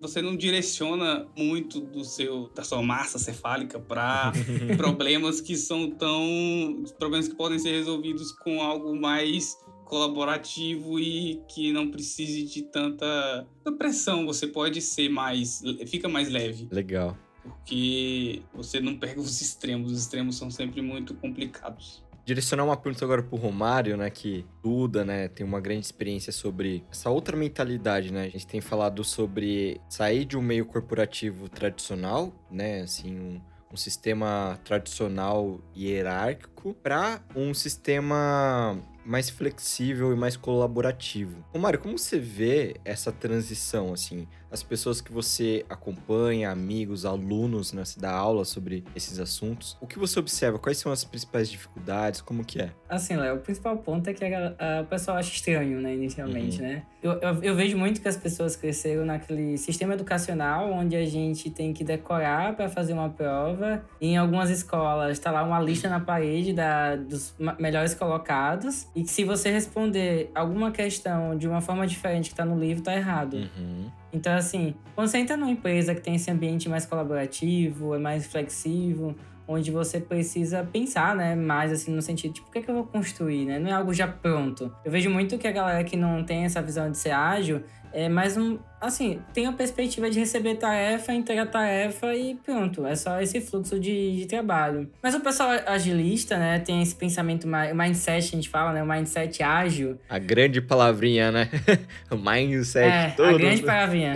você 0.00 0.20
não 0.20 0.36
direciona 0.36 1.24
muito 1.36 1.80
do 1.80 2.04
seu 2.04 2.50
da 2.52 2.64
sua 2.64 2.82
massa 2.82 3.16
cefálica 3.16 3.78
para 3.78 4.32
problemas 4.76 5.40
que 5.40 5.56
são 5.56 5.88
tão 5.88 6.82
problemas 6.98 7.28
que 7.28 7.36
podem 7.36 7.58
ser 7.58 7.70
resolvidos 7.70 8.32
com 8.32 8.60
algo 8.60 8.98
mais 8.98 9.56
colaborativo 9.84 10.98
e 10.98 11.40
que 11.48 11.72
não 11.72 11.90
precise 11.90 12.42
de 12.42 12.62
tanta 12.62 13.46
pressão. 13.78 14.26
Você 14.26 14.48
pode 14.48 14.82
ser 14.82 15.08
mais 15.08 15.62
fica 15.86 16.08
mais 16.08 16.28
leve. 16.28 16.66
Legal. 16.72 17.16
Porque 17.40 18.42
você 18.52 18.80
não 18.80 18.96
pega 18.96 19.20
os 19.20 19.40
extremos. 19.40 19.92
Os 19.92 20.00
extremos 20.00 20.36
são 20.36 20.50
sempre 20.50 20.82
muito 20.82 21.14
complicados 21.14 22.02
direcionar 22.28 22.64
uma 22.64 22.76
pergunta 22.76 23.02
agora 23.06 23.22
pro 23.22 23.38
Romário, 23.38 23.96
né, 23.96 24.10
que 24.10 24.44
estuda, 24.56 25.02
né, 25.02 25.28
tem 25.28 25.46
uma 25.46 25.60
grande 25.60 25.86
experiência 25.86 26.30
sobre 26.30 26.84
essa 26.92 27.08
outra 27.08 27.34
mentalidade, 27.34 28.12
né? 28.12 28.24
A 28.24 28.28
gente 28.28 28.46
tem 28.46 28.60
falado 28.60 29.02
sobre 29.02 29.80
sair 29.88 30.26
de 30.26 30.36
um 30.36 30.42
meio 30.42 30.66
corporativo 30.66 31.48
tradicional, 31.48 32.30
né, 32.50 32.82
assim, 32.82 33.18
um, 33.18 33.40
um 33.72 33.76
sistema 33.78 34.60
tradicional 34.62 35.58
hierárquico 35.74 36.74
para 36.74 37.22
um 37.34 37.54
sistema 37.54 38.78
mais 39.08 39.30
flexível 39.30 40.12
e 40.12 40.16
mais 40.16 40.36
colaborativo. 40.36 41.42
Ô 41.52 41.58
Mário, 41.58 41.78
como 41.78 41.98
você 41.98 42.18
vê 42.18 42.76
essa 42.84 43.10
transição, 43.10 43.92
assim? 43.92 44.28
As 44.50 44.62
pessoas 44.62 45.00
que 45.00 45.12
você 45.12 45.64
acompanha, 45.68 46.50
amigos, 46.50 47.04
alunos, 47.04 47.72
né, 47.72 47.84
você 47.84 48.00
dá 48.00 48.12
aula 48.12 48.44
sobre 48.44 48.84
esses 48.94 49.18
assuntos. 49.18 49.76
O 49.80 49.86
que 49.86 49.98
você 49.98 50.18
observa? 50.18 50.58
Quais 50.58 50.78
são 50.78 50.90
as 50.90 51.04
principais 51.04 51.50
dificuldades? 51.50 52.20
Como 52.20 52.44
que 52.44 52.60
é? 52.60 52.70
Assim, 52.88 53.16
Léo, 53.16 53.36
o 53.36 53.40
principal 53.40 53.76
ponto 53.78 54.08
é 54.08 54.14
que 54.14 54.24
a, 54.24 54.54
a, 54.58 54.82
o 54.82 54.86
pessoal 54.86 55.18
acha 55.18 55.30
estranho, 55.34 55.80
né, 55.80 55.94
inicialmente, 55.94 56.60
uhum. 56.60 56.68
né? 56.68 56.82
Eu, 57.02 57.12
eu, 57.12 57.42
eu, 57.44 57.54
vejo 57.54 57.78
muito 57.78 58.00
que 58.00 58.08
as 58.08 58.16
pessoas 58.16 58.56
cresceram 58.56 59.04
naquele 59.04 59.56
sistema 59.56 59.94
educacional 59.94 60.72
onde 60.72 60.96
a 60.96 61.06
gente 61.06 61.48
tem 61.48 61.72
que 61.72 61.84
decorar 61.84 62.56
para 62.56 62.68
fazer 62.68 62.92
uma 62.92 63.08
prova. 63.08 63.84
Em 64.00 64.16
algumas 64.16 64.50
escolas 64.50 65.12
está 65.12 65.30
lá 65.30 65.44
uma 65.44 65.60
lista 65.60 65.88
na 65.88 66.00
parede 66.00 66.52
da, 66.52 66.96
dos 66.96 67.36
melhores 67.58 67.94
colocados 67.94 68.88
e 68.98 69.04
que 69.04 69.10
se 69.10 69.22
você 69.22 69.48
responder 69.48 70.28
alguma 70.34 70.72
questão 70.72 71.38
de 71.38 71.46
uma 71.46 71.60
forma 71.60 71.86
diferente 71.86 72.30
que 72.30 72.32
está 72.32 72.44
no 72.44 72.58
livro, 72.58 72.82
tá 72.82 72.92
errado. 72.96 73.34
Uhum. 73.34 73.88
Então, 74.12 74.34
assim, 74.34 74.74
quando 74.92 75.06
você 75.06 75.18
entra 75.18 75.36
numa 75.36 75.52
empresa 75.52 75.94
que 75.94 76.00
tem 76.00 76.16
esse 76.16 76.28
ambiente 76.28 76.68
mais 76.68 76.84
colaborativo, 76.84 77.94
é 77.94 77.98
mais 77.98 78.26
flexível, 78.26 79.14
onde 79.46 79.70
você 79.70 80.00
precisa 80.00 80.64
pensar, 80.64 81.14
né, 81.14 81.36
mais 81.36 81.70
assim 81.70 81.92
no 81.92 82.02
sentido 82.02 82.34
de 82.34 82.40
por 82.40 82.50
que, 82.50 82.60
que 82.60 82.68
eu 82.68 82.74
vou 82.74 82.84
construir, 82.84 83.44
né? 83.44 83.60
Não 83.60 83.70
é 83.70 83.72
algo 83.72 83.94
já 83.94 84.08
pronto. 84.08 84.74
Eu 84.84 84.90
vejo 84.90 85.08
muito 85.10 85.38
que 85.38 85.46
a 85.46 85.52
galera 85.52 85.84
que 85.84 85.96
não 85.96 86.24
tem 86.24 86.44
essa 86.44 86.60
visão 86.60 86.90
de 86.90 86.98
ser 86.98 87.12
ágil 87.12 87.62
é 87.92 88.08
mais 88.08 88.36
um, 88.36 88.58
assim, 88.80 89.20
tem 89.32 89.46
a 89.46 89.52
perspectiva 89.52 90.10
de 90.10 90.18
receber 90.18 90.56
tarefa, 90.56 91.12
entregar 91.12 91.46
tarefa 91.46 92.14
e 92.14 92.34
pronto. 92.34 92.86
É 92.86 92.94
só 92.94 93.20
esse 93.20 93.40
fluxo 93.40 93.78
de, 93.78 94.16
de 94.16 94.26
trabalho. 94.26 94.90
Mas 95.02 95.14
o 95.14 95.20
pessoal 95.20 95.50
agilista, 95.66 96.38
né, 96.38 96.58
tem 96.58 96.82
esse 96.82 96.94
pensamento, 96.94 97.46
o 97.46 97.74
mindset, 97.74 98.28
a 98.28 98.36
gente 98.36 98.48
fala, 98.48 98.72
né, 98.72 98.82
o 98.82 98.86
mindset 98.86 99.42
ágil. 99.42 99.98
A 100.08 100.18
grande 100.18 100.60
palavrinha, 100.60 101.30
né? 101.30 101.48
o 102.10 102.16
mindset. 102.16 102.88
É, 102.88 103.10
todo. 103.16 103.34
a 103.34 103.38
grande 103.38 103.62
palavrinha. 103.62 104.14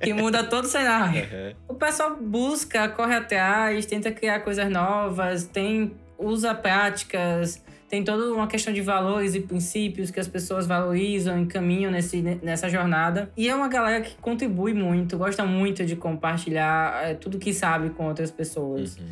que 0.00 0.12
muda 0.12 0.44
todo 0.44 0.64
o 0.64 0.68
cenário. 0.68 1.26
Uhum. 1.36 1.52
O 1.68 1.74
pessoal 1.74 2.16
busca, 2.16 2.88
corre 2.88 3.14
atrás, 3.14 3.84
tenta 3.84 4.10
criar 4.12 4.40
coisas 4.40 4.70
novas, 4.70 5.44
tem 5.44 5.92
usa 6.18 6.54
práticas 6.54 7.62
tem 7.88 8.02
toda 8.02 8.32
uma 8.32 8.46
questão 8.46 8.72
de 8.72 8.80
valores 8.80 9.34
e 9.34 9.40
princípios 9.40 10.10
que 10.10 10.18
as 10.18 10.26
pessoas 10.26 10.66
valorizam 10.66 11.42
e 11.42 11.46
caminham 11.46 11.90
nesse, 11.90 12.20
nessa 12.42 12.68
jornada. 12.68 13.30
E 13.36 13.48
é 13.48 13.54
uma 13.54 13.68
galera 13.68 14.00
que 14.02 14.16
contribui 14.16 14.74
muito, 14.74 15.16
gosta 15.16 15.44
muito 15.44 15.84
de 15.84 15.94
compartilhar 15.94 17.04
é, 17.04 17.14
tudo 17.14 17.38
que 17.38 17.52
sabe 17.54 17.90
com 17.90 18.06
outras 18.06 18.30
pessoas. 18.30 18.96
Uhum. 18.96 19.04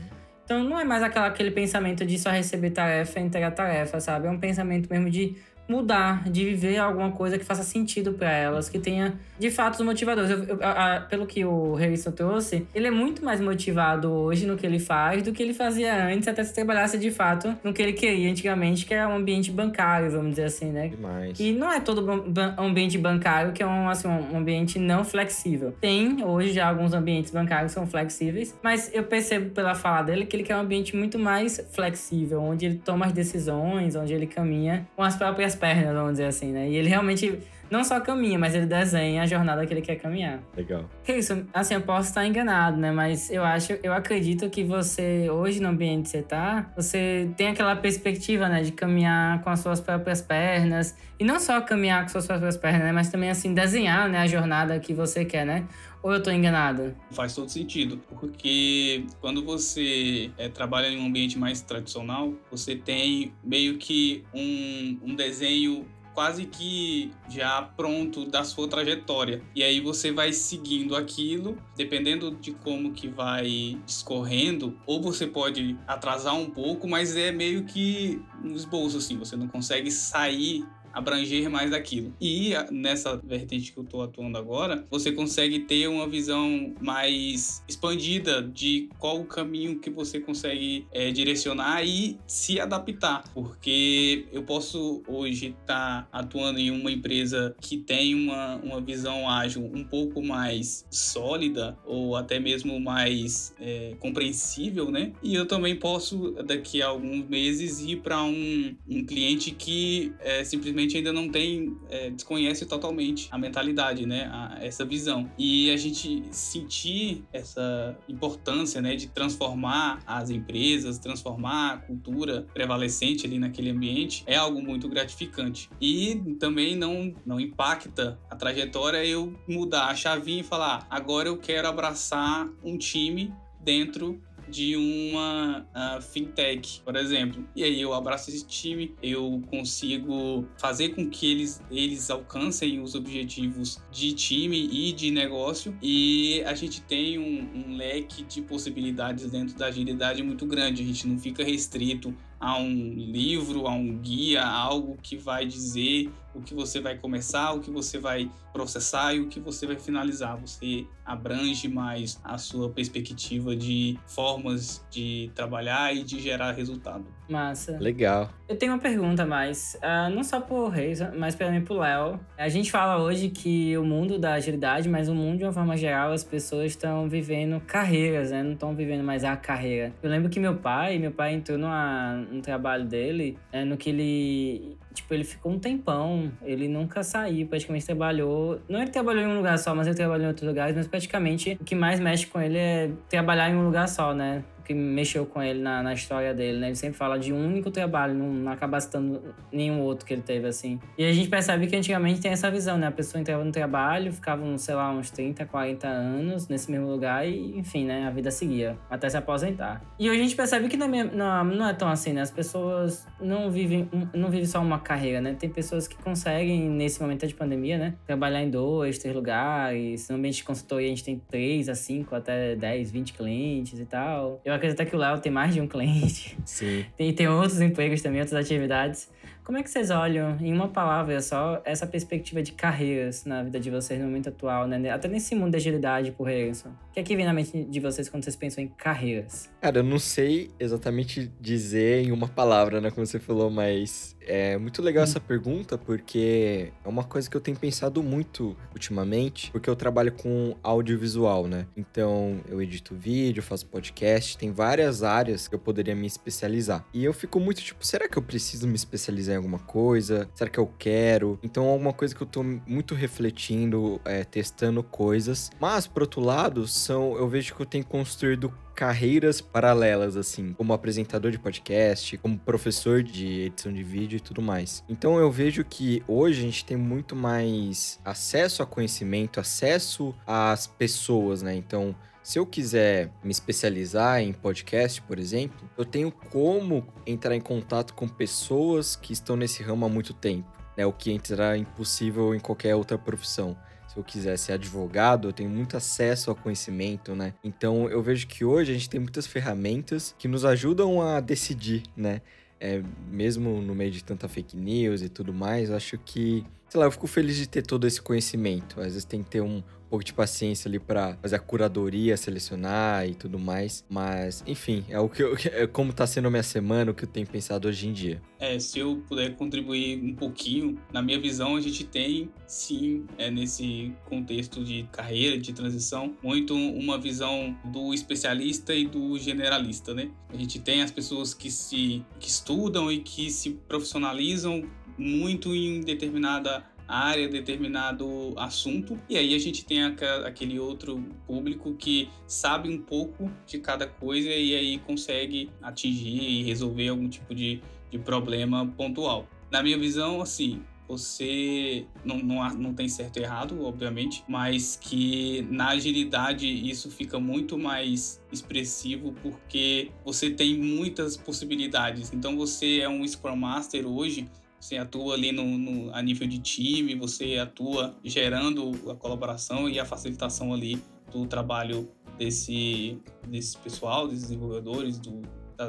Então 0.45 0.63
não 0.63 0.79
é 0.79 0.85
mais 0.85 1.03
aquela, 1.03 1.27
aquele 1.27 1.51
pensamento 1.51 2.05
de 2.05 2.19
só 2.19 2.31
receber 2.31 2.71
tarefa 2.71 3.19
e 3.19 3.23
entregar 3.23 3.53
tarefa, 3.53 3.99
sabe? 4.01 4.27
É 4.27 4.31
um 4.31 4.39
pensamento 4.39 4.89
mesmo 4.91 5.09
de 5.09 5.37
mudar, 5.69 6.29
de 6.29 6.45
viver 6.45 6.77
alguma 6.77 7.11
coisa 7.11 7.39
que 7.39 7.45
faça 7.45 7.63
sentido 7.63 8.13
para 8.13 8.31
elas, 8.31 8.69
que 8.69 8.79
tenha 8.79 9.15
de 9.39 9.51
fato 9.51 9.75
os 9.75 9.81
motivadores. 9.81 10.31
Eu, 10.31 10.45
eu, 10.45 10.59
a, 10.63 10.97
a, 10.97 11.01
pelo 11.01 11.27
que 11.27 11.45
o 11.45 11.75
Harrison 11.75 12.13
trouxe, 12.13 12.67
ele 12.75 12.87
é 12.87 12.91
muito 12.91 13.25
mais 13.25 13.41
motivado 13.41 14.11
hoje 14.11 14.47
no 14.47 14.57
que 14.57 14.67
ele 14.67 14.79
faz 14.79 15.23
do 15.23 15.33
que 15.33 15.43
ele 15.43 15.55
fazia 15.55 16.07
antes, 16.07 16.29
até 16.29 16.45
se 16.45 16.55
trabalhasse 16.55 16.99
de 16.99 17.11
fato 17.11 17.57
no 17.65 17.73
que 17.73 17.83
ele 17.83 17.93
queria 17.93 18.31
antigamente, 18.31 18.85
que 18.85 18.95
era 18.95 19.09
um 19.09 19.17
ambiente 19.17 19.51
bancário, 19.51 20.11
vamos 20.11 20.31
dizer 20.31 20.45
assim, 20.45 20.71
né? 20.71 20.89
Demais. 20.89 21.41
E 21.41 21.53
não 21.53 21.73
é 21.73 21.81
todo 21.81 22.25
ambiente 22.59 22.99
bancário 22.99 23.53
que 23.53 23.63
é 23.63 23.67
um, 23.67 23.89
assim, 23.89 24.09
um 24.09 24.37
ambiente 24.37 24.79
não 24.79 25.05
flexível. 25.05 25.75
Tem 25.81 26.23
hoje 26.25 26.53
já 26.53 26.69
alguns 26.69 26.93
ambientes 26.93 27.31
bancários 27.31 27.73
que 27.73 27.75
são 27.75 27.87
flexíveis, 27.87 28.55
mas 28.63 28.91
eu 28.93 29.03
percebo 29.05 29.51
pela 29.51 29.75
fala 29.75 30.03
dele 30.03 30.27
que 30.27 30.37
ele 30.37 30.43
quer 30.43 30.57
um 30.57 30.61
ambiente 30.61 30.97
muito 30.97 31.19
mais 31.19 31.65
flexível, 31.73 32.43
onde 32.43 32.67
ele 32.67 32.81
toma 32.85 33.07
as 33.07 33.13
decisões, 33.13 33.97
onde 33.97 34.13
ele 34.13 34.27
caminha 34.27 34.87
com 34.95 35.03
as 35.03 35.17
próprias 35.17 35.54
pernas, 35.55 35.95
vamos 35.95 36.13
dizer 36.13 36.27
assim, 36.27 36.53
né? 36.53 36.69
E 36.69 36.77
ele 36.77 36.89
realmente 36.89 37.39
não 37.71 37.83
só 37.83 37.99
caminha, 38.01 38.39
mas 38.39 38.55
ele 38.55 38.67
desenha 38.67 39.23
a 39.23 39.27
jornada 39.27 39.67
que 39.67 39.73
ele 39.73 39.81
quer 39.81 39.97
caminhar. 39.97 40.41
Legal. 40.57 40.89
É 41.07 41.19
isso, 41.19 41.45
assim, 41.53 41.75
eu 41.75 41.81
posso 41.81 42.09
estar 42.09 42.27
enganado, 42.27 42.77
né? 42.77 42.93
Mas 42.93 43.31
eu 43.31 43.43
acho, 43.43 43.73
eu 43.83 43.93
acredito 43.93 44.49
que 44.51 44.63
você, 44.63 45.29
hoje 45.31 45.61
no 45.61 45.69
ambiente 45.69 46.05
que 46.05 46.09
você 46.11 46.23
tá, 46.23 46.71
você 46.77 47.31
tem 47.37 47.49
aquela 47.49 47.75
perspectiva, 47.75 48.49
né, 48.49 48.63
de 48.63 48.73
caminhar 48.73 49.43
com 49.43 49.51
as 49.51 49.61
suas 49.61 49.81
próprias 49.81 50.21
pernas. 50.21 50.97
E 51.19 51.25
não 51.25 51.41
só 51.41 51.61
caminhar 51.61 52.01
com 52.01 52.07
as 52.07 52.13
suas 52.13 52.27
próprias 52.27 52.57
pernas, 52.57 52.83
né? 52.83 52.93
Mas 52.93 53.09
também, 53.09 53.31
assim, 53.31 53.55
desenhar, 53.55 54.09
né, 54.09 54.19
a 54.19 54.27
jornada 54.27 54.79
que 54.79 54.93
você 54.93 55.25
quer, 55.25 55.47
né? 55.47 55.65
Ou 56.05 56.13
eu 56.13 56.23
tô 56.23 56.31
enganado? 56.31 56.95
Faz 57.13 57.35
todo 57.35 57.49
sentido, 57.49 57.97
porque 58.11 59.07
quando 59.23 59.43
você 59.43 60.31
é, 60.37 60.51
trabalha 60.51 60.89
em 60.89 61.01
um 61.01 61.07
ambiente 61.07 61.39
mais 61.39 61.63
tradicional, 61.63 62.35
você 62.51 62.77
tem 62.77 63.33
meio 63.43 63.79
que 63.79 64.23
um, 64.35 64.99
um 65.03 65.15
desenho 65.17 65.87
quase 66.13 66.45
que 66.45 67.11
já 67.29 67.63
pronto 67.63 68.27
da 68.27 68.45
sua 68.45 68.69
trajetória. 68.69 69.43
E 69.55 69.63
aí 69.63 69.81
você 69.81 70.13
vai 70.13 70.31
seguindo 70.33 70.95
aquilo, 70.95 71.57
dependendo 71.77 72.31
de 72.33 72.53
como 72.53 72.93
que 72.93 73.09
vai 73.09 73.79
escorrendo, 73.87 74.79
ou 74.87 75.01
você 75.01 75.27
pode 75.27 75.77
atrasar 75.87 76.35
um 76.35 76.51
pouco, 76.51 76.89
mas 76.89 77.17
é 77.17 77.33
meio 77.33 77.65
que 77.65 78.21
um 78.43 78.55
esboço 78.55 78.99
assim, 78.99 79.17
você 79.17 79.37
não 79.37 79.49
consegue 79.49 79.91
sair 79.91 80.65
abranger 80.95 81.51
mais 81.51 81.73
daquilo. 81.73 82.15
E 82.21 82.53
nessa 82.71 83.17
vertente 83.17 83.73
que 83.73 83.79
eu 83.79 83.83
estou 83.83 84.03
atuando 84.03 84.39
agora, 84.39 84.87
você 84.89 85.11
consegue 85.11 85.61
ter 85.61 85.89
uma 85.89 86.09
visão 86.09 86.73
mais 86.81 87.63
expandida 87.69 88.41
de 88.41 88.89
qual 88.99 89.21
o 89.21 89.25
caminho 89.25 89.81
que 89.81 89.91
você 89.91 90.21
consegue 90.21 90.87
é, 90.93 91.11
direcionar 91.11 91.85
e 91.85 92.17
se 92.27 92.61
adaptar, 92.61 93.25
porque 93.35 94.27
eu 94.33 94.45
posso 94.45 95.03
hoje 95.09 95.57
estar 95.61 96.03
tá 96.03 96.09
atuando 96.13 96.61
em 96.61 96.71
uma 96.71 96.93
empresa 96.93 97.55
que 97.61 97.79
tem 97.79 98.15
uma, 98.15 98.57
uma 98.57 98.81
visão 98.81 99.29
ágil 99.29 99.65
um 99.75 99.83
pouco 99.83 100.23
mais 100.23 100.87
sólida 100.91 101.64
ou 101.85 102.17
até 102.17 102.39
mesmo 102.39 102.79
mais 102.81 103.55
é, 103.61 103.95
compreensível, 103.99 104.91
né? 104.91 105.13
E 105.23 105.35
eu 105.35 105.47
também 105.47 105.77
posso 105.77 106.33
daqui 106.45 106.83
a 106.83 106.89
alguns 106.89 107.27
meses 107.29 107.81
ir 107.81 107.97
para 107.97 108.23
um, 108.23 108.75
um 108.89 109.05
cliente 109.05 109.51
que 109.51 110.13
é, 110.21 110.45
simplesmente 110.45 110.97
ainda 110.97 111.13
não 111.13 111.29
tem, 111.29 111.77
é, 111.91 112.11
desconhece 112.11 112.67
totalmente 112.67 113.29
a 113.31 113.39
mentalidade, 113.39 114.07
né? 114.07 114.29
A, 114.33 114.59
essa 114.61 114.85
visão. 114.85 115.31
E 115.39 115.71
a 115.71 115.77
gente 115.77 116.23
sentir 116.31 117.25
essa 117.33 117.97
importância, 118.09 118.81
né, 118.81 118.97
de 118.97 119.09
transformar 119.09 120.03
as 120.07 120.31
empresas, 120.31 120.99
transformar 120.99 121.75
a 121.75 121.77
cultura 121.79 122.47
prevalecente 122.53 123.27
ali 123.27 123.39
naquele 123.39 123.71
ambiente, 123.71 124.23
é 124.27 124.37
algo 124.37 124.63
muito 124.63 124.89
gratificante. 124.89 125.69
E 125.81 126.37
também 126.39 126.77
não, 126.77 127.15
não 127.25 127.41
impacta 127.41 128.19
a 128.31 128.37
trajetória 128.37 129.05
eu 129.05 129.35
mudar 129.49 129.87
a 129.87 129.95
chavinha 129.95 130.41
e 130.41 130.45
falar: 130.45 130.87
agora 130.91 131.29
eu 131.29 131.37
quero 131.37 131.54
abraçar 131.63 132.49
um 132.63 132.77
time 132.77 133.33
dentro 133.61 134.21
de 134.49 134.77
uma 134.77 135.67
uh, 135.75 136.03
fintech, 136.03 136.81
por 136.85 136.97
exemplo. 136.97 137.47
E 137.55 137.65
aí 137.65 137.81
eu 137.81 137.93
abraço 137.93 138.31
esse 138.31 138.47
time, 138.47 138.95
eu 139.03 139.43
consigo 139.49 140.47
fazer 140.59 140.91
com 140.91 141.09
que 141.09 141.31
eles, 141.31 141.63
eles 141.71 142.11
alcancem 142.11 142.81
os 142.81 142.95
objetivos 142.95 143.81
de 143.91 144.13
time 144.13 144.69
e 144.71 144.93
de 144.93 145.11
negócio 145.11 145.77
e 145.83 146.43
a 146.45 146.55
gente 146.55 146.83
tem 146.83 147.19
um, 147.19 147.69
um 147.69 147.77
leque 147.77 148.23
de 148.25 148.43
possibilidades 148.43 149.31
dentro 149.31 149.57
da 149.57 149.67
agilidade 149.67 150.23
muito 150.23 150.47
grande. 150.47 150.83
A 150.83 150.87
gente 150.87 151.07
não 151.07 151.19
fica 151.19 151.43
restrito 151.43 152.15
a 152.39 152.59
um 152.59 152.95
livro, 152.95 153.67
a 153.67 153.73
um 153.73 153.99
guia, 153.99 154.45
algo 154.45 154.99
que 155.03 155.17
vai 155.17 155.47
dizer 155.47 156.11
o 156.35 156.41
que 156.41 156.55
você 156.55 156.81
vai 156.81 156.97
começar, 156.97 157.53
o 157.53 157.61
que 157.61 157.71
você 157.71 157.99
vai 157.99 158.31
processar 158.53 159.15
e 159.15 159.21
o 159.21 159.29
que 159.29 159.41
você 159.41 159.67
vai 159.67 159.77
finalizar. 159.77 160.37
Você 160.37 160.87
abrange 161.05 161.69
mais 161.69 162.21
a 162.25 162.39
sua 162.39 162.71
perspectiva 162.71 163.55
de 163.55 163.99
formas 164.07 164.85
de 164.91 165.31
trabalhar 165.35 165.95
e 165.95 166.03
de 166.03 166.21
gerar 166.21 166.53
resultado. 166.53 167.05
Massa. 167.29 167.79
Legal. 167.79 168.31
Eu 168.49 168.57
tenho 168.57 168.73
uma 168.73 168.79
pergunta 168.79 169.27
mais, 169.27 169.77
uh, 169.83 170.15
não 170.15 170.23
só 170.23 170.41
pro 170.41 170.69
Reis, 170.69 171.01
mas 171.17 171.35
para 171.35 171.51
mim 171.51 171.63
pro 171.63 171.79
Léo. 171.79 172.21
A 172.37 172.49
gente 172.49 172.71
fala 172.71 173.03
hoje 173.03 173.31
que 173.31 173.77
o 173.77 173.85
mundo 173.85 174.19
da 174.19 174.35
agilidade, 174.35 174.89
mas 174.89 175.09
o 175.09 175.15
mundo 175.15 175.39
de 175.39 175.45
uma 175.45 175.53
forma 175.53 175.77
geral, 175.77 176.13
as 176.13 176.23
pessoas 176.23 176.67
estão 176.73 177.09
vivendo 177.09 177.61
carreiras, 177.61 178.31
né? 178.31 178.43
Não 178.43 178.53
estão 178.53 178.75
vivendo 178.75 179.03
mais 179.03 179.25
a 179.25 179.37
carreira. 179.37 179.93
Eu 180.03 180.11
lembro 180.11 180.31
que 180.31 180.39
meu 180.39 180.57
pai, 180.57 180.99
meu 180.99 181.13
pai 181.13 181.35
entrou 181.35 181.59
numa, 181.59 182.15
no 182.31 182.41
trabalho 182.41 182.85
dele, 182.85 183.39
é, 183.51 183.65
no 183.65 183.77
que 183.77 183.91
ele 183.91 184.77
tipo, 184.95 185.13
ele 185.13 185.25
ficou 185.25 185.53
um 185.53 185.59
tempão, 185.59 186.31
ele 186.43 186.69
nunca 186.69 187.03
saiu, 187.03 187.47
praticamente 187.47 187.85
trabalhou. 187.85 188.61
Não 188.69 188.81
ele 188.81 188.91
trabalhou 188.91 189.23
em 189.23 189.27
um 189.27 189.37
lugar 189.37 189.59
só, 189.59 189.75
mas 189.75 189.87
ele 189.87 189.97
trabalhou 189.97 190.25
em 190.25 190.29
outros 190.29 190.49
lugares, 190.49 190.77
mas 190.77 190.87
praticamente 190.87 191.59
o 191.61 191.65
que 191.65 191.75
mais 191.75 192.01
mexe 192.01 192.27
com 192.27 192.41
ele 192.41 192.57
é 192.57 192.91
trabalhar 193.09 193.51
em 193.51 193.57
um 193.57 193.65
lugar 193.65 193.89
só, 193.89 194.15
né? 194.15 194.45
Que 194.65 194.75
mexeu 194.75 195.27
com 195.27 195.43
ele 195.43 195.61
na, 195.61 195.83
na 195.83 195.93
história 195.93 196.33
dele, 196.35 196.59
né? 196.59 196.69
Ele 196.69 196.77
sempre 196.77 196.97
fala 196.97 197.19
de 197.19 197.33
um 197.33 197.47
único 197.47 197.71
trabalho, 197.71 198.15
não, 198.15 198.33
não 198.33 198.53
acaba 198.53 198.81
citando 198.81 199.35
nenhum 199.53 199.81
outro 199.81 200.07
que 200.07 200.13
ele 200.13 200.23
teve, 200.23 200.47
assim. 200.47 200.81
E 200.97 201.05
a 201.05 201.13
gente 201.13 201.29
percebe 201.29 201.67
que 201.67 201.77
antigamente 201.77 202.21
tem 202.21 202.33
essa 202.33 202.51
visão, 202.51 202.79
né? 202.79 202.87
A 202.87 202.93
pessoa 202.93 203.21
entrava 203.21 203.45
no 203.45 203.53
trabalho, 203.53 204.13
ficava, 204.13 204.43
sei 204.59 204.75
lá, 204.75 204.91
uns 204.91 205.11
30, 205.11 205.45
40 205.45 205.87
anos 205.87 206.49
nesse 206.49 206.71
mesmo 206.71 206.89
lugar 206.89 207.27
e, 207.27 207.59
enfim, 207.59 207.85
né? 207.85 208.07
A 208.07 208.11
vida 208.11 208.31
seguia, 208.31 208.79
até 208.91 209.09
se 209.09 209.17
aposentar. 209.17 209.83
E 209.99 210.09
hoje 210.09 210.21
a 210.21 210.23
gente 210.23 210.37
percebe 210.37 210.69
que 210.69 210.77
não 210.77 210.93
é, 210.95 211.05
não, 211.05 211.45
não 211.45 211.69
é 211.69 211.75
tão 211.75 211.89
assim, 211.89 212.13
né? 212.13 212.23
As 212.23 212.31
pessoas 212.31 213.07
não 213.21 213.51
vivem, 213.51 213.89
não 214.15 214.31
vivem 214.31 214.47
só 214.47 214.61
uma 214.61 214.79
carreira, 214.79 215.21
né? 215.21 215.37
Tem 215.39 215.51
pessoas 215.51 215.87
que 215.87 215.97
conseguem, 215.97 216.69
nesse 216.71 217.01
momento 217.01 217.27
de 217.27 217.35
pandemia, 217.35 217.77
né? 217.77 217.95
Trabalhar 218.07 218.43
em 218.43 218.51
dois, 218.51 218.99
três 218.99 219.15
lugares. 219.15 220.09
No 220.09 220.17
ambiente 220.17 220.37
de 220.37 220.45
consultoria 220.45 220.87
a 220.87 220.91
gente 220.91 221.05
tem 221.05 221.21
três 221.29 221.69
a 221.69 221.75
cinco, 221.75 222.15
até 222.15 222.55
10, 222.57 222.91
20 222.91 223.13
clientes 223.13 223.79
e 223.79 223.85
tal. 223.85 224.41
Eu 224.45 224.54
acredito 224.55 224.85
que 224.87 224.97
o 224.97 224.99
Léo 224.99 225.19
tem 225.19 225.31
mais 225.31 225.55
de 225.55 225.61
um 225.61 225.67
cliente. 225.67 226.37
Sim. 226.45 226.85
Tem, 226.97 227.13
tem 227.15 227.29
outros 227.29 227.61
empregos 227.61 228.03
também, 228.03 228.21
outras 228.21 228.45
atividades. 228.45 229.09
Como 229.45 229.59
é 229.59 229.63
que 229.63 229.69
vocês 229.69 229.91
olham, 229.91 230.39
em 230.41 230.51
uma 230.51 230.69
palavra 230.69 231.21
só, 231.21 231.61
essa 231.67 231.87
perspectiva 231.87 232.43
de 232.43 232.53
carreiras 232.53 233.27
na 233.27 233.43
vida 233.43 233.61
de 233.61 233.71
vocês 233.71 234.01
no 234.01 234.07
momento 234.07 234.31
atual, 234.31 234.67
né? 234.67 234.89
Até 234.89 235.07
nesse 235.07 235.35
mundo 235.35 235.53
da 235.53 235.59
agilidade, 235.59 236.13
por 236.13 236.29
Harrison. 236.29 236.71
O 236.71 236.93
que 236.95 237.01
é 237.01 237.03
que 237.03 237.15
vem 237.15 237.27
na 237.27 237.33
mente 237.35 237.63
de 237.63 237.79
vocês 237.79 238.09
quando 238.09 238.25
vocês 238.25 238.37
pensam 238.37 238.65
em 238.65 238.69
carreiras? 238.69 239.51
Cara, 239.61 239.81
eu 239.81 239.83
não 239.83 239.99
sei 239.99 240.51
exatamente 240.59 241.31
dizer 241.39 242.07
em 242.07 242.11
uma 242.11 242.27
palavra, 242.27 242.81
né? 242.81 242.91
Como 242.91 243.05
você 243.05 243.21
falou, 243.21 243.51
mas 243.51 244.14
é 244.27 244.59
muito 244.59 244.83
legal 244.83 245.05
essa 245.05 245.21
pergunta 245.21 245.77
porque 245.77 246.73
é 246.85 246.89
uma 246.89 247.05
coisa 247.05 247.29
que 247.29 247.37
eu 247.37 247.41
tenho 247.41 247.57
pensado 247.57 248.03
muito 248.03 248.57
ultimamente, 248.73 249.51
porque 249.51 249.69
eu 249.69 249.77
trabalho 249.77 250.13
com 250.13 250.57
audiovisual, 250.63 251.47
né? 251.47 251.67
Então, 251.77 252.41
eu 252.49 252.61
edito 252.61 252.95
vídeo, 252.95 253.43
faço 253.43 253.67
podcast, 253.67 254.37
tem 254.37 254.53
várias 254.53 255.03
áreas 255.03 255.49
que 255.49 255.55
eu 255.55 255.59
poderia 255.59 255.95
me 255.95 256.07
especializar. 256.07 256.85
E 256.93 257.05
eu 257.05 257.13
fico 257.13 257.39
muito 257.41 257.63
tipo, 257.63 257.85
será 257.85 258.09
que 258.09 258.17
eu 258.17 258.23
preciso 258.23 258.67
me 258.67 258.75
especializar 258.75 259.35
em 259.35 259.39
alguma 259.39 259.59
coisa? 259.59 260.29
Será 260.35 260.51
que 260.51 260.59
eu 260.59 260.71
quero? 260.79 261.39
Então, 261.43 261.67
é 261.67 261.71
alguma 261.71 261.93
coisa 261.93 262.15
que 262.15 262.23
eu 262.23 262.27
tô 262.27 262.43
muito 262.43 262.95
refletindo, 262.95 264.01
é, 264.05 264.25
testando 264.25 264.83
coisas. 264.83 265.51
Mas, 265.61 265.87
por 265.87 266.03
outro 266.03 266.21
lado, 266.21 266.67
são 266.67 267.17
eu 267.17 267.29
vejo 267.29 267.55
que 267.55 267.61
eu 267.61 267.67
tenho 267.67 267.85
construído 267.85 268.53
carreiras 268.75 269.41
paralelas, 269.41 270.17
assim, 270.17 270.53
como 270.53 270.73
apresentador 270.73 271.31
de 271.31 271.39
podcast, 271.39 272.19
como 272.19 272.39
professor 272.39 273.03
de 273.03 273.43
edição 273.43 273.73
de 273.73 273.83
vídeo 273.83 274.17
e 274.17 274.21
tudo 274.21 274.43
mais. 274.43 274.85
Então 274.89 275.19
eu 275.19 275.31
vejo 275.31 275.65
que 275.65 276.03
hoje 276.09 276.41
a 276.41 276.43
gente 276.43 276.65
tem 276.65 276.77
muito 276.77 277.15
mais 277.15 278.01
acesso 278.05 278.63
a 278.63 278.67
conhecimento, 278.67 279.39
acesso 279.41 280.15
às 280.27 280.67
pessoas, 280.67 281.43
né? 281.43 281.55
Então, 281.55 281.95
se 282.23 282.39
eu 282.39 282.47
quiser 282.47 283.11
me 283.23 283.31
especializar 283.31 284.21
em 284.21 284.33
podcast, 284.33 285.01
por 285.03 285.19
exemplo, 285.19 285.69
eu 285.77 285.85
tenho 285.85 286.11
como 286.11 286.87
entrar 287.07 287.37
em 287.37 287.41
contato 287.41 287.95
com 287.95 288.09
pessoas 288.09 288.97
que 288.97 289.13
estão 289.13 289.37
nesse 289.37 289.63
ramo 289.63 289.85
há 289.85 289.89
muito 289.89 290.15
tempo, 290.15 290.49
né? 290.77 290.85
O 290.87 290.93
que 290.93 291.13
entrará 291.13 291.57
impossível 291.57 292.35
em 292.35 292.41
qualquer 292.41 292.75
outra 292.75 292.99
profissão. 292.99 293.57
Se 293.95 294.01
eu 294.01 294.03
quiser 294.03 294.37
ser 294.37 294.53
advogado, 294.55 295.29
eu 295.29 295.33
tenho 295.33 295.49
muito 295.49 295.77
acesso 295.77 296.29
ao 296.29 296.35
conhecimento, 296.35 297.15
né? 297.15 297.33
Então 297.45 297.89
eu 297.89 298.03
vejo 298.03 298.27
que 298.27 298.45
hoje 298.45 298.73
a 298.73 298.75
gente 298.75 298.91
tem 298.91 298.99
muitas 298.99 299.25
ferramentas 299.25 300.17
que 300.19 300.27
nos 300.27 300.45
ajudam 300.45 301.01
a 301.01 301.21
decidir, 301.21 301.85
né? 301.97 302.21
É, 302.61 302.83
mesmo 303.09 303.61
no 303.63 303.73
meio 303.73 303.93
de 303.93 304.03
tanta 304.03 304.27
fake 304.29 304.57
news 304.57 305.01
e 305.01 305.09
tudo 305.09 305.33
mais, 305.33 305.71
eu 305.71 305.77
acho 305.77 305.97
que, 305.99 306.45
sei 306.75 306.81
lá, 306.81 306.87
eu 306.89 306.91
fico 306.91 307.07
feliz 307.07 307.37
de 307.37 307.49
ter 307.49 307.63
todo 307.63 307.87
esse 307.87 308.03
conhecimento. 308.03 308.81
Às 308.81 308.87
vezes 308.87 309.05
tem 309.05 309.23
que 309.23 309.31
ter 309.31 309.41
um, 309.41 309.63
pouco 309.95 310.05
de 310.05 310.13
paciência 310.13 310.69
ali 310.69 310.81
para 310.81 311.17
fazer 311.23 311.37
a 311.37 311.39
curadoria, 311.39 312.17
selecionar 312.17 313.09
e 313.09 313.15
tudo 313.15 313.39
mais. 313.39 313.85
Mas, 313.89 314.43
enfim, 314.45 314.85
é 314.89 314.99
o 314.99 315.09
que 315.09 315.23
eu, 315.23 315.37
é 315.53 315.69
como 315.69 315.93
tá 315.93 316.05
sendo 316.05 316.27
a 316.27 316.31
minha 316.31 316.43
semana, 316.43 316.91
o 316.91 316.95
que 316.95 317.05
eu 317.05 317.09
tenho 317.09 317.27
pensado 317.27 317.69
hoje 317.69 317.87
em 317.87 317.93
dia. 317.93 318.21
É, 318.41 318.59
se 318.59 318.81
eu 318.81 319.03
puder 319.09 319.37
contribuir 319.37 320.03
um 320.03 320.15
pouquinho, 320.15 320.77
na 320.93 321.01
minha 321.01 321.21
visão, 321.21 321.55
a 321.55 321.61
gente 321.61 321.85
tem 321.85 322.29
sim, 322.47 323.07
é, 323.17 323.31
nesse 323.31 323.93
contexto 324.07 324.65
de 324.65 324.83
carreira, 324.91 325.39
de 325.39 325.53
transição, 325.53 326.17
muito 326.23 326.55
uma 326.55 326.99
visão 326.99 327.57
do 327.65 327.95
especialista 327.95 328.75
e 328.75 328.87
do 328.87 329.17
generalista, 329.19 329.95
né? 329.95 330.11
A 330.29 330.37
gente 330.37 330.59
tem 330.59 330.83
as 330.83 330.91
pessoas 330.91 331.33
que 331.33 331.51
se 331.51 332.05
que 332.19 332.29
estudam 332.29 332.91
e 332.91 332.99
que 332.99 333.31
se 333.31 333.51
profissionalizam 333.69 334.65
muito 334.97 335.55
em 335.55 335.81
determinada 335.81 336.65
área, 336.87 337.29
determinado 337.29 338.35
assunto, 338.37 339.01
e 339.09 339.17
aí 339.17 339.35
a 339.35 339.39
gente 339.39 339.65
tem 339.65 339.83
aquele 339.85 340.59
outro 340.59 341.03
público 341.27 341.75
que 341.75 342.09
sabe 342.27 342.69
um 342.69 342.79
pouco 342.79 343.31
de 343.47 343.59
cada 343.59 343.87
coisa 343.87 344.29
e 344.29 344.55
aí 344.55 344.79
consegue 344.79 345.51
atingir 345.63 346.23
e 346.23 346.43
resolver 346.43 346.89
algum 346.89 347.09
tipo 347.09 347.35
de, 347.35 347.61
de 347.91 347.99
problema 347.99 348.67
pontual. 348.67 349.27
Na 349.51 349.63
minha 349.63 349.79
visão, 349.79 350.21
assim, 350.21 350.63
você 350.87 351.87
não, 352.05 352.19
não, 352.19 352.49
não 352.55 352.75
tem 352.75 352.89
certo 352.89 353.19
e 353.19 353.23
errado, 353.23 353.65
obviamente, 353.65 354.23
mas 354.29 354.77
que 354.81 355.47
na 355.51 355.69
agilidade 355.69 356.47
isso 356.47 356.91
fica 356.91 357.19
muito 357.19 357.59
mais 357.59 358.21
expressivo 358.31 359.15
porque 359.23 359.91
você 360.05 360.31
tem 360.31 360.59
muitas 360.59 361.17
possibilidades. 361.17 362.13
Então 362.13 362.37
você 362.37 362.81
é 362.81 362.89
um 362.89 363.07
Scrum 363.07 363.37
Master 363.37 363.87
hoje, 363.87 364.29
você 364.65 364.79
atua 364.79 365.13
ali 365.13 365.31
no, 365.31 365.45
no, 365.59 365.95
a 365.95 366.01
nível 366.01 366.27
de 366.27 366.39
time, 366.39 366.95
você 366.95 367.37
atua 367.37 367.95
gerando 368.03 368.73
a 368.91 368.95
colaboração 368.95 369.69
e 369.69 369.79
a 369.79 369.85
facilitação 369.85 370.55
ali 370.55 370.83
do 371.13 371.27
trabalho 371.27 371.87
desse, 372.17 372.99
desse 373.29 373.59
pessoal, 373.59 374.09
desses 374.09 374.23
desenvolvedores, 374.23 374.99
do, 374.99 375.21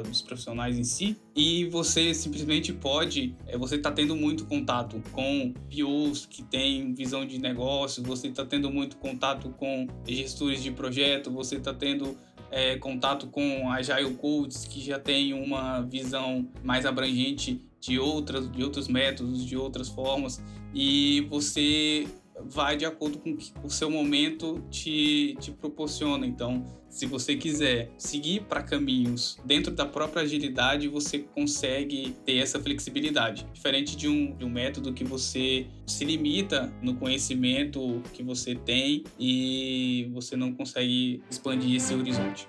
dos 0.02 0.22
profissionais 0.22 0.78
em 0.78 0.82
si, 0.82 1.14
e 1.34 1.66
você 1.66 2.14
simplesmente 2.14 2.72
pode, 2.72 3.36
é, 3.46 3.58
você 3.58 3.76
está 3.76 3.92
tendo 3.92 4.16
muito 4.16 4.46
contato 4.46 5.02
com 5.12 5.52
POs 5.68 6.24
que 6.24 6.42
têm 6.42 6.94
visão 6.94 7.26
de 7.26 7.38
negócio, 7.38 8.02
você 8.02 8.28
está 8.28 8.46
tendo 8.46 8.70
muito 8.70 8.96
contato 8.96 9.50
com 9.50 9.86
gestores 10.08 10.62
de 10.62 10.70
projeto, 10.70 11.30
você 11.30 11.56
está 11.56 11.74
tendo 11.74 12.16
é, 12.50 12.76
contato 12.76 13.26
com 13.26 13.70
Agile 13.70 14.14
Coaches 14.14 14.64
que 14.64 14.80
já 14.80 14.98
tem 14.98 15.34
uma 15.34 15.82
visão 15.82 16.48
mais 16.64 16.86
abrangente 16.86 17.60
de 17.86 17.98
outras, 17.98 18.50
de 18.50 18.62
outros 18.62 18.88
métodos, 18.88 19.44
de 19.44 19.56
outras 19.56 19.88
formas, 19.88 20.42
e 20.74 21.26
você 21.30 22.06
vai 22.44 22.76
de 22.76 22.84
acordo 22.84 23.18
com 23.18 23.30
o 23.30 23.36
que 23.36 23.52
o 23.64 23.70
seu 23.70 23.90
momento 23.90 24.62
te, 24.70 25.36
te 25.40 25.50
proporciona. 25.50 26.26
Então, 26.26 26.64
se 26.88 27.06
você 27.06 27.36
quiser 27.36 27.90
seguir 27.96 28.42
para 28.42 28.62
caminhos 28.62 29.38
dentro 29.44 29.72
da 29.72 29.86
própria 29.86 30.22
agilidade, 30.22 30.88
você 30.88 31.20
consegue 31.20 32.14
ter 32.24 32.36
essa 32.36 32.60
flexibilidade. 32.60 33.46
Diferente 33.52 33.96
de 33.96 34.08
um, 34.08 34.36
de 34.36 34.44
um 34.44 34.50
método 34.50 34.92
que 34.92 35.04
você 35.04 35.66
se 35.86 36.04
limita 36.04 36.72
no 36.82 36.94
conhecimento 36.94 38.02
que 38.12 38.22
você 38.22 38.54
tem 38.54 39.04
e 39.18 40.10
você 40.12 40.36
não 40.36 40.52
consegue 40.52 41.22
expandir 41.30 41.76
esse 41.76 41.94
horizonte. 41.94 42.48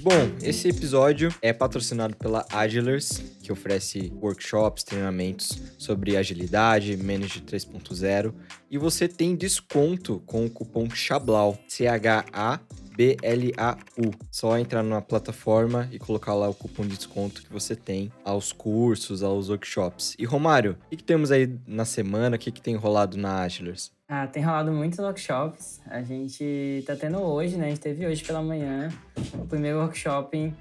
Bom, 0.00 0.32
esse 0.42 0.68
episódio 0.68 1.34
é 1.42 1.52
patrocinado 1.52 2.16
pela 2.16 2.46
Agilers, 2.50 3.22
que 3.42 3.52
oferece 3.52 4.12
workshops, 4.20 4.82
treinamentos 4.82 5.60
sobre 5.78 6.16
agilidade, 6.16 6.96
Manage 6.96 7.40
3.0, 7.42 8.32
e 8.70 8.78
você 8.78 9.06
tem 9.06 9.36
desconto 9.36 10.22
com 10.26 10.46
o 10.46 10.50
cupom 10.50 10.88
CHABLAU, 10.88 11.58
C-H-A 11.68 12.60
B-L-A-U. 12.96 14.10
Só 14.30 14.58
entrar 14.58 14.82
na 14.82 15.00
plataforma 15.00 15.88
e 15.90 15.98
colocar 15.98 16.34
lá 16.34 16.50
o 16.50 16.54
cupom 16.54 16.82
de 16.82 16.96
desconto 16.96 17.42
que 17.42 17.50
você 17.50 17.74
tem 17.74 18.12
aos 18.22 18.52
cursos, 18.52 19.22
aos 19.22 19.48
workshops. 19.48 20.14
E 20.18 20.26
Romário, 20.26 20.76
o 20.86 20.90
que, 20.90 20.96
que 20.96 21.04
temos 21.04 21.30
aí 21.30 21.58
na 21.66 21.86
semana? 21.86 22.36
O 22.36 22.38
que, 22.38 22.52
que 22.52 22.60
tem 22.60 22.76
rolado 22.76 23.16
na 23.16 23.40
Agilers? 23.42 23.90
Ah, 24.12 24.26
tem 24.26 24.42
rolado 24.42 24.72
muitos 24.72 24.98
workshops. 24.98 25.80
A 25.86 26.02
gente 26.02 26.82
tá 26.84 26.96
tendo 26.96 27.18
hoje, 27.18 27.56
né? 27.56 27.66
A 27.66 27.68
gente 27.68 27.80
teve 27.80 28.04
hoje 28.04 28.24
pela 28.24 28.42
manhã 28.42 28.88
o 29.34 29.46
primeiro 29.46 29.78
workshop 29.78 30.52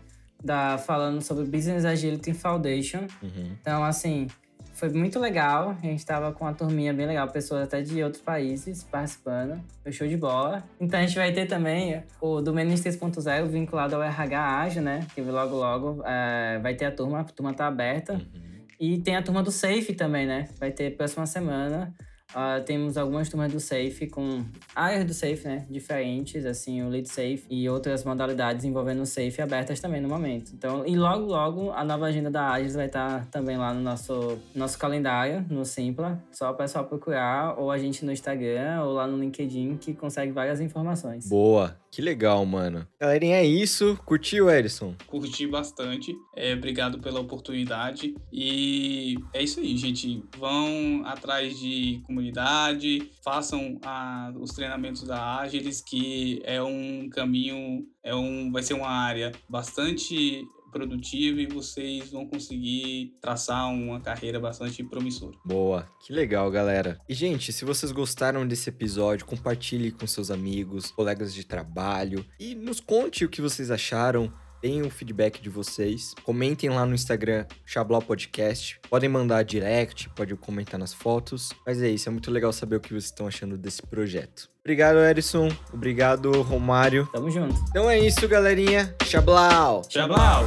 da, 0.43 0.77
falando 0.77 1.19
sobre 1.23 1.45
Business 1.45 1.83
Agility 1.83 2.31
Foundation. 2.31 3.07
Uhum. 3.23 3.55
Então, 3.59 3.83
assim, 3.83 4.27
foi 4.71 4.89
muito 4.89 5.19
legal. 5.19 5.75
A 5.81 5.85
gente 5.87 6.05
tava 6.05 6.31
com 6.31 6.45
uma 6.45 6.53
turminha 6.53 6.93
bem 6.93 7.07
legal, 7.07 7.27
pessoas 7.27 7.63
até 7.63 7.81
de 7.81 8.03
outros 8.03 8.21
países 8.21 8.83
participando. 8.83 9.59
Foi 9.81 9.91
show 9.91 10.07
de 10.07 10.15
bola. 10.15 10.63
Então 10.79 10.99
a 10.99 11.03
gente 11.03 11.15
vai 11.15 11.31
ter 11.31 11.47
também 11.47 12.03
o 12.21 12.41
do 12.41 12.53
Menos 12.53 12.79
3.0 12.81 13.47
vinculado 13.47 13.95
ao 13.95 14.03
RH 14.03 14.59
Ágil, 14.59 14.83
né? 14.83 15.07
Que 15.15 15.21
logo, 15.21 15.55
logo 15.55 16.03
é, 16.05 16.59
vai 16.61 16.75
ter 16.75 16.85
a 16.85 16.91
turma, 16.91 17.21
a 17.21 17.23
turma 17.23 17.51
tá 17.51 17.65
aberta. 17.65 18.13
Uhum. 18.13 18.59
E 18.79 18.99
tem 18.99 19.15
a 19.15 19.23
turma 19.23 19.41
do 19.41 19.51
Safe 19.51 19.95
também, 19.95 20.27
né? 20.27 20.47
Vai 20.59 20.69
ter 20.69 20.95
próxima 20.95 21.25
semana. 21.25 21.91
Uh, 22.29 22.63
temos 22.63 22.95
algumas 22.97 23.27
turmas 23.27 23.51
do 23.51 23.59
Safe 23.59 24.07
com 24.07 24.45
áreas 24.75 25.03
do 25.05 25.13
Safe, 25.13 25.47
né? 25.47 25.65
Diferentes, 25.69 26.45
assim, 26.45 26.83
o 26.83 26.89
Lead 26.89 27.07
Safe 27.09 27.43
e 27.49 27.67
outras 27.67 28.03
modalidades 28.03 28.65
envolvendo 28.65 29.01
o 29.01 29.05
Safe 29.05 29.41
abertas 29.41 29.79
também 29.79 29.99
no 29.99 30.07
momento. 30.07 30.51
Então, 30.53 30.85
e 30.85 30.95
logo, 30.95 31.25
logo, 31.25 31.71
a 31.71 31.83
nova 31.83 32.05
agenda 32.05 32.29
da 32.29 32.51
Agis 32.51 32.75
vai 32.75 32.85
estar 32.85 33.25
também 33.27 33.57
lá 33.57 33.73
no 33.73 33.81
nosso, 33.81 34.37
nosso 34.53 34.77
calendário, 34.77 35.43
no 35.49 35.65
Simpla. 35.65 36.21
Só 36.31 36.51
o 36.51 36.53
pessoal 36.53 36.85
procurar, 36.85 37.59
ou 37.59 37.71
a 37.71 37.77
gente 37.77 38.05
no 38.05 38.11
Instagram, 38.11 38.83
ou 38.83 38.93
lá 38.93 39.07
no 39.07 39.17
LinkedIn, 39.17 39.77
que 39.77 39.93
consegue 39.93 40.31
várias 40.31 40.61
informações. 40.61 41.27
Boa! 41.27 41.75
Que 41.91 42.01
legal, 42.01 42.45
mano. 42.45 42.87
Galerinha, 42.99 43.37
é 43.37 43.45
isso. 43.45 43.97
Curtiu, 44.05 44.49
Edson? 44.49 44.95
Curti 45.07 45.47
bastante. 45.47 46.15
É, 46.35 46.53
obrigado 46.53 46.99
pela 46.99 47.19
oportunidade. 47.19 48.15
E 48.31 49.15
é 49.33 49.43
isso 49.43 49.59
aí, 49.59 49.75
gente. 49.75 50.23
Vão 50.37 51.03
atrás 51.05 51.59
de 51.59 52.01
comunidade, 52.05 53.11
façam 53.23 53.79
a, 53.83 54.31
os 54.39 54.51
treinamentos 54.51 55.03
da 55.03 55.39
Agilis, 55.39 55.81
que 55.81 56.41
é 56.43 56.61
um 56.61 57.09
caminho, 57.09 57.87
é 58.03 58.13
um, 58.13 58.51
vai 58.51 58.61
ser 58.61 58.75
uma 58.75 58.89
área 58.89 59.31
bastante 59.49 60.43
produtiva 60.69 61.41
e 61.41 61.47
vocês 61.47 62.11
vão 62.11 62.25
conseguir 62.25 63.17
traçar 63.21 63.69
uma 63.71 63.99
carreira 63.99 64.39
bastante 64.39 64.83
promissora. 64.83 65.37
Boa, 65.45 65.89
que 66.01 66.13
legal, 66.13 66.49
galera. 66.51 66.99
E 67.07 67.13
gente, 67.13 67.51
se 67.51 67.65
vocês 67.65 67.91
gostaram 67.91 68.47
desse 68.47 68.69
episódio, 68.69 69.25
compartilhe 69.25 69.91
com 69.91 70.05
seus 70.07 70.31
amigos, 70.31 70.91
colegas 70.91 71.33
de 71.33 71.45
trabalho 71.45 72.25
e 72.39 72.55
nos 72.55 72.79
conte 72.79 73.25
o 73.25 73.29
que 73.29 73.41
vocês 73.41 73.71
acharam. 73.71 74.31
Deem 74.61 74.81
o 74.81 74.89
feedback 74.89 75.41
de 75.41 75.49
vocês. 75.49 76.13
Comentem 76.23 76.69
lá 76.69 76.85
no 76.85 76.93
Instagram, 76.93 77.45
Chablau 77.65 78.01
Podcast. 78.01 78.79
Podem 78.89 79.09
mandar 79.09 79.43
direct, 79.43 80.09
pode 80.09 80.35
comentar 80.35 80.79
nas 80.79 80.93
fotos. 80.93 81.51
Mas 81.65 81.81
é 81.81 81.89
isso, 81.89 82.09
é 82.09 82.11
muito 82.11 82.29
legal 82.31 82.51
saber 82.51 82.75
o 82.75 82.79
que 82.79 82.89
vocês 82.89 83.05
estão 83.05 83.27
achando 83.27 83.57
desse 83.57 83.81
projeto. 83.81 84.49
Obrigado, 84.61 84.99
Erison. 84.99 85.49
Obrigado, 85.73 86.41
Romário. 86.41 87.07
Tamo 87.11 87.31
junto. 87.31 87.55
Então 87.69 87.89
é 87.89 87.99
isso, 87.99 88.27
galerinha. 88.27 88.95
Chablau! 89.05 89.81
Chablau! 89.89 90.45